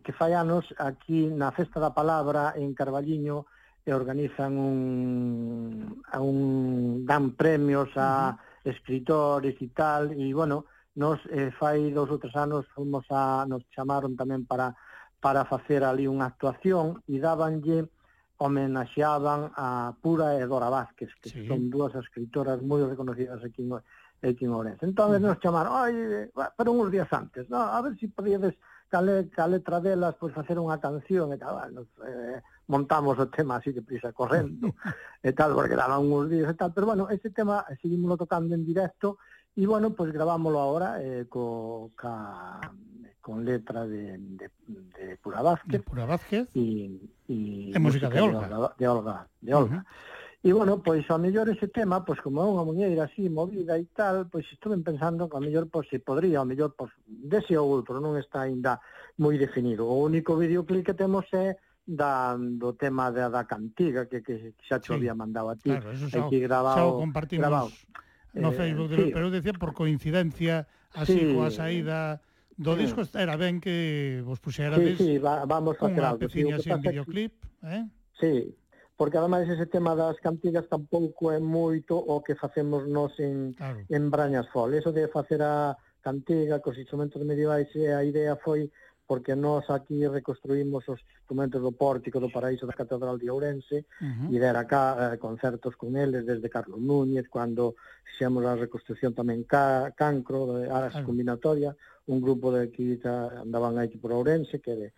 [0.04, 3.48] que fai anos aquí na Festa da Palabra en Carballiño
[3.84, 8.70] e organizan un, a un dan premios a uh -huh.
[8.72, 13.64] escritores e tal, e bueno, nos eh, fai dos ou tres anos fomos a, nos
[13.72, 14.76] chamaron tamén para
[15.22, 17.86] para facer ali unha actuación e dabanlle
[18.42, 21.46] homenaxeaban a Pura e Dora Vázquez, que sí.
[21.46, 23.78] son dúas escritoras moi reconocidas aquí en,
[24.26, 24.82] aquí en Ourense.
[24.82, 25.30] Entón, uh -huh.
[25.30, 25.94] nos chamaron, Ai,
[26.58, 27.62] pero uns días antes, no?
[27.62, 28.58] a ver se si podíades
[28.92, 33.26] cale, ca letra delas, pois facer unha canción e tal, bueno, nos, eh, montamos o
[33.32, 34.68] tema así de prisa correndo
[35.24, 38.66] e tal, porque daban uns días e tal, pero bueno, ese tema seguimos tocando en
[38.68, 39.16] directo
[39.54, 42.60] E, bueno, pois pues, grabámoslo ahora eh, co, ca,
[43.20, 45.72] con letra de, de, de Pura Vázquez.
[45.72, 46.48] De Pura Vázquez.
[46.56, 46.88] E,
[47.28, 48.48] e, e música, de Olga.
[48.78, 49.76] De Olga, de Olga.
[49.76, 49.84] Uh -huh.
[50.42, 53.86] E, bueno, pois, ao mellor ese tema, pois, como é unha muñeira así, movida e
[53.94, 57.70] tal, pois, estuve pensando que ao mellor, pois, se podría, ao mellor, pois, dese ou
[57.70, 58.82] outro, non está ainda
[59.22, 59.86] moi definido.
[59.86, 61.54] O único videoclip que temos é
[61.86, 65.06] da, do tema da, da cantiga que, que xa cho sí.
[65.06, 65.70] había mandado a ti.
[65.70, 66.30] Claro, eso xa, o,
[66.74, 67.42] xa o compartimos.
[67.46, 67.70] Grabado
[68.34, 69.10] no eh, Facebook, eh, sí.
[69.12, 71.34] pero eu decía por coincidencia, así sí.
[71.36, 72.20] coa saída
[72.56, 72.88] do sí.
[72.88, 77.32] disco, era ben que vos puxerades sí, sí, va, vamos a unha peciña sin videoclip,
[77.64, 77.84] eh?
[78.16, 78.54] Sí,
[78.96, 83.82] porque ademais ese tema das cantigas tampouco é moito o que facemos nós en, claro.
[83.88, 84.72] en Brañas Fol.
[84.72, 88.70] Eso de facer a cantiga cos instrumentos medievais, eh, a idea foi
[89.12, 94.08] porque nós aquí reconstruímos os instrumentos do pórtico do paraíso da Catedral de Ourense uh
[94.08, 94.32] -huh.
[94.32, 97.76] e dera cá eh, concertos con eles desde Carlos Núñez, cando
[98.08, 101.12] fixemos a reconstrucción tamén ca, Cancro, de Aras uh -huh.
[101.12, 101.76] Combinatoria,
[102.08, 104.88] un grupo de que andaban aquí por Ourense, que de...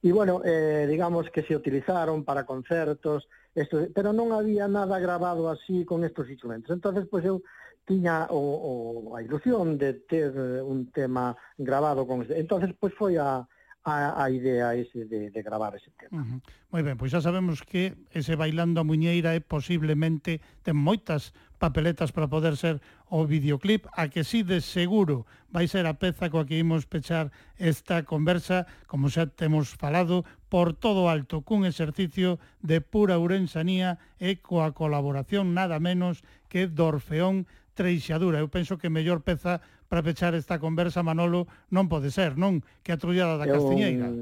[0.00, 5.52] E, bueno, eh, digamos que se utilizaron para concertos, esto, pero non había nada grabado
[5.52, 6.72] así con estos instrumentos.
[6.72, 7.44] entonces pois, pues, eu
[7.84, 10.32] tiña o, o, a ilusión de ter
[10.64, 12.24] un tema grabado con...
[12.32, 13.44] entonces pois, pues, foi a
[13.88, 16.22] a, a idea ese de, de gravar ese tema.
[16.22, 16.40] Uh -huh.
[16.68, 22.12] Moi ben, pois xa sabemos que ese Bailando a Muñeira é posiblemente ten moitas papeletas
[22.12, 22.78] para poder ser
[23.10, 27.32] o videoclip, a que si de seguro vai ser a peza coa que imos pechar
[27.56, 34.38] esta conversa, como xa temos falado, por todo alto, cun exercicio de pura urensanía e
[34.38, 38.42] coa colaboración nada menos que do Orfeón Treixadura.
[38.42, 42.60] Eu penso que mellor peza para pechar esta conversa, Manolo, non pode ser, non?
[42.84, 44.12] Que a trullada da Castiñeira.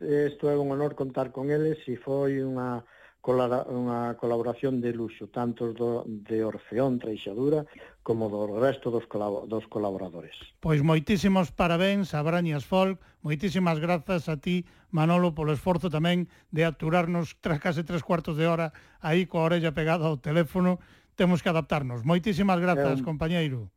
[0.00, 2.84] Isto é un honor contar con eles e foi unha
[3.28, 7.68] unha colaboración de luxo, tanto do, de Orfeón Treixadura
[8.00, 9.04] como do resto dos,
[9.44, 10.32] dos colaboradores.
[10.64, 16.64] Pois moitísimos parabéns a Brañas Folk, moitísimas grazas a ti, Manolo, polo esforzo tamén de
[16.64, 18.72] aturarnos tras case tres cuartos de hora
[19.04, 20.80] aí coa orella pegada ao teléfono,
[21.12, 22.08] temos que adaptarnos.
[22.08, 23.04] Moitísimas grazas, é un...
[23.04, 23.68] compañeiro.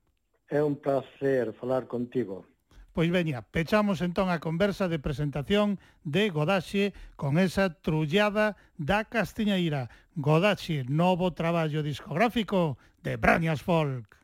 [0.52, 2.44] É un placer falar contigo.
[2.92, 9.88] Pois veña, pechamos entón a conversa de presentación de Godaxe con esa trullada da Castiñeira.
[10.20, 14.21] Godaxe, novo traballo discográfico de Brañas Folk.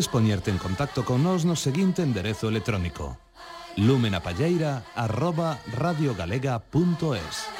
[0.00, 3.20] Podes poñerte en contacto con nós no seguinte enderezo electrónico.
[3.76, 7.59] Lumenapalleira arroba radiogalega.es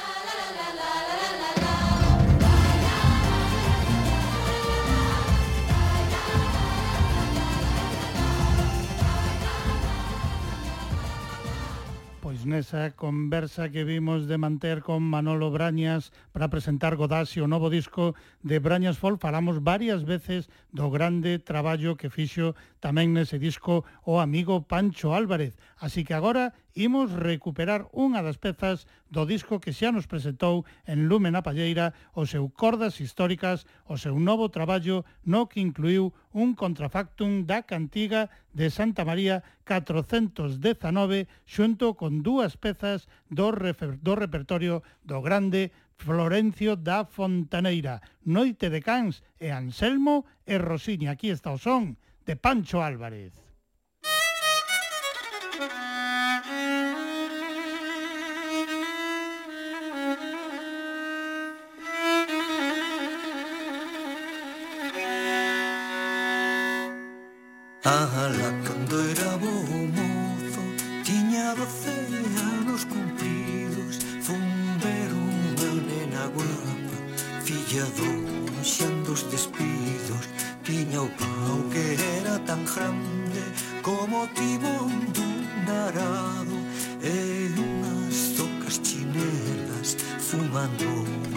[12.61, 18.13] esa conversa que vimos de manter con Manolo Brañas para presentar Godasio, o novo disco
[18.45, 19.17] de Brañas Folk.
[19.17, 25.57] Falamos varias veces do grande traballo que fixo tamén nese disco o amigo Pancho Álvarez.
[25.81, 31.11] Así que agora imos recuperar unha das pezas do disco que xa nos presentou en
[31.11, 36.55] Lumen a Palleira o seu Cordas Históricas, o seu novo traballo no que incluiu un
[36.55, 44.79] contrafactum da cantiga de Santa María 419 xunto con dúas pezas do, refer do repertorio
[45.03, 51.13] do grande Florencio da Fontaneira, Noite de Cans e Anselmo e Rosiña.
[51.13, 51.93] Aquí está o son
[52.25, 53.50] de Pancho Álvarez.
[67.83, 70.61] Ala cando era bo mozo
[71.03, 71.89] Tiña doce
[72.37, 73.97] anos cumpridos.
[74.21, 76.97] Fun ver unha nena guapa
[77.41, 80.29] Filla do xan dos despidos.
[80.61, 83.41] Tiña o pau que era tan grande
[83.81, 86.57] Como timón dun arado
[87.01, 91.30] E unhas tocas chinelas Fumando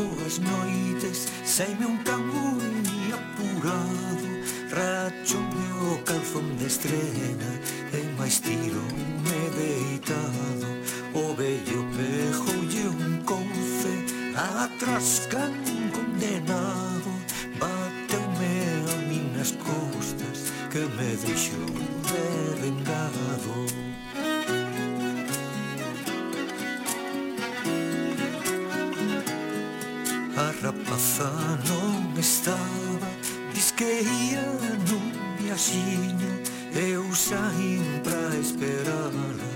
[0.00, 4.28] boas noites Saime un cangui apurado
[4.70, 7.50] Rachome o calzón de estrena
[7.92, 8.82] E máis tiro
[9.24, 10.68] me deitado.
[11.14, 13.92] O bello pejolle un conce
[14.36, 15.52] Atrascan
[15.92, 17.10] condenado
[17.58, 18.56] Bateume
[18.92, 21.66] a minas costas Que me deixou
[22.08, 23.89] merengado
[30.62, 31.30] rapaza
[31.68, 33.08] non estaba
[33.54, 34.44] Disque ia
[34.88, 36.32] nun viaxiño
[36.72, 39.46] Eu saín pra esperala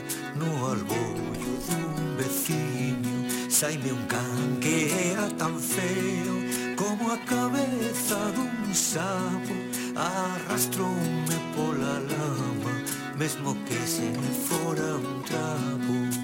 [0.41, 6.37] No albollo dun veciño Saime un can que era tan feo
[6.75, 9.55] Como a cabeza dun sapo.
[9.95, 12.75] Arrastroume pola lama
[13.17, 16.24] Mesmo que se me fora un trapo.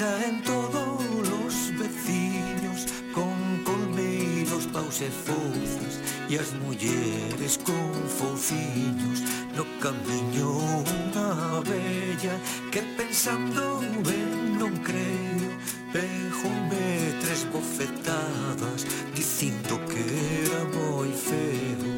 [0.00, 6.00] Pensa en todos os veciños Con colmeiros, paus e fouzas
[6.30, 9.20] E as mulleres con fouciños
[9.54, 12.34] No camiño unha bella
[12.72, 15.52] Que pensando ben non creo.
[15.92, 21.89] Pejome tres bofetadas Dicindo que era moi feo.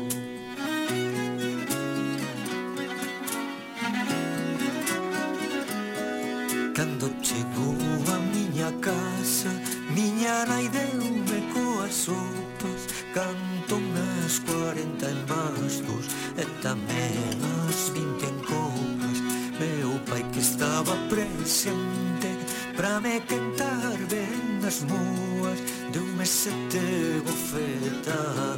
[21.62, 22.30] xente
[22.76, 25.59] Para me cantar ben as moas
[25.93, 28.51] Deume sete mesete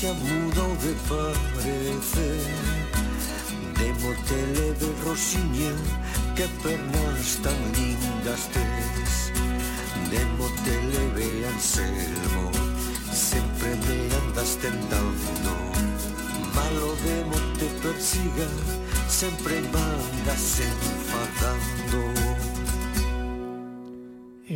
[0.00, 2.40] noche mudó de parecer.
[3.78, 5.76] De motele de Rossiñol,
[6.34, 9.32] que pernas tan lindas tes.
[10.10, 12.50] De motele de Anselmo,
[13.12, 15.52] siempre me andas tentando.
[16.54, 17.14] Malo de
[17.58, 18.48] te persiga,
[19.08, 21.69] siempre mandas enfadando.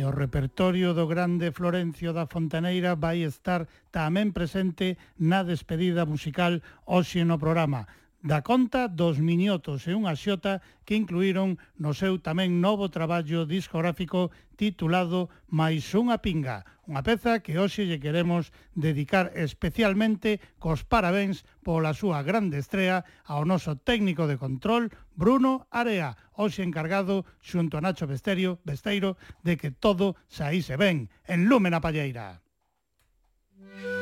[0.05, 7.25] o repertorio do grande Florencio da Fontaneira vai estar tamén presente na despedida musical hoxe
[7.25, 12.89] no programa da conta dos Miñotos e unha xota que incluíron no seu tamén novo
[12.89, 20.81] traballo discográfico titulado Mais unha pinga, unha peza que hoxe lle queremos dedicar especialmente cos
[20.81, 27.77] parabéns pola súa grande estrea ao noso técnico de control Bruno Area, hoxe encargado xunto
[27.77, 32.41] a Nacho Besteiro, Besteiro de que todo saíse ben en Lúmena Palleira.
[33.53, 33.94] Música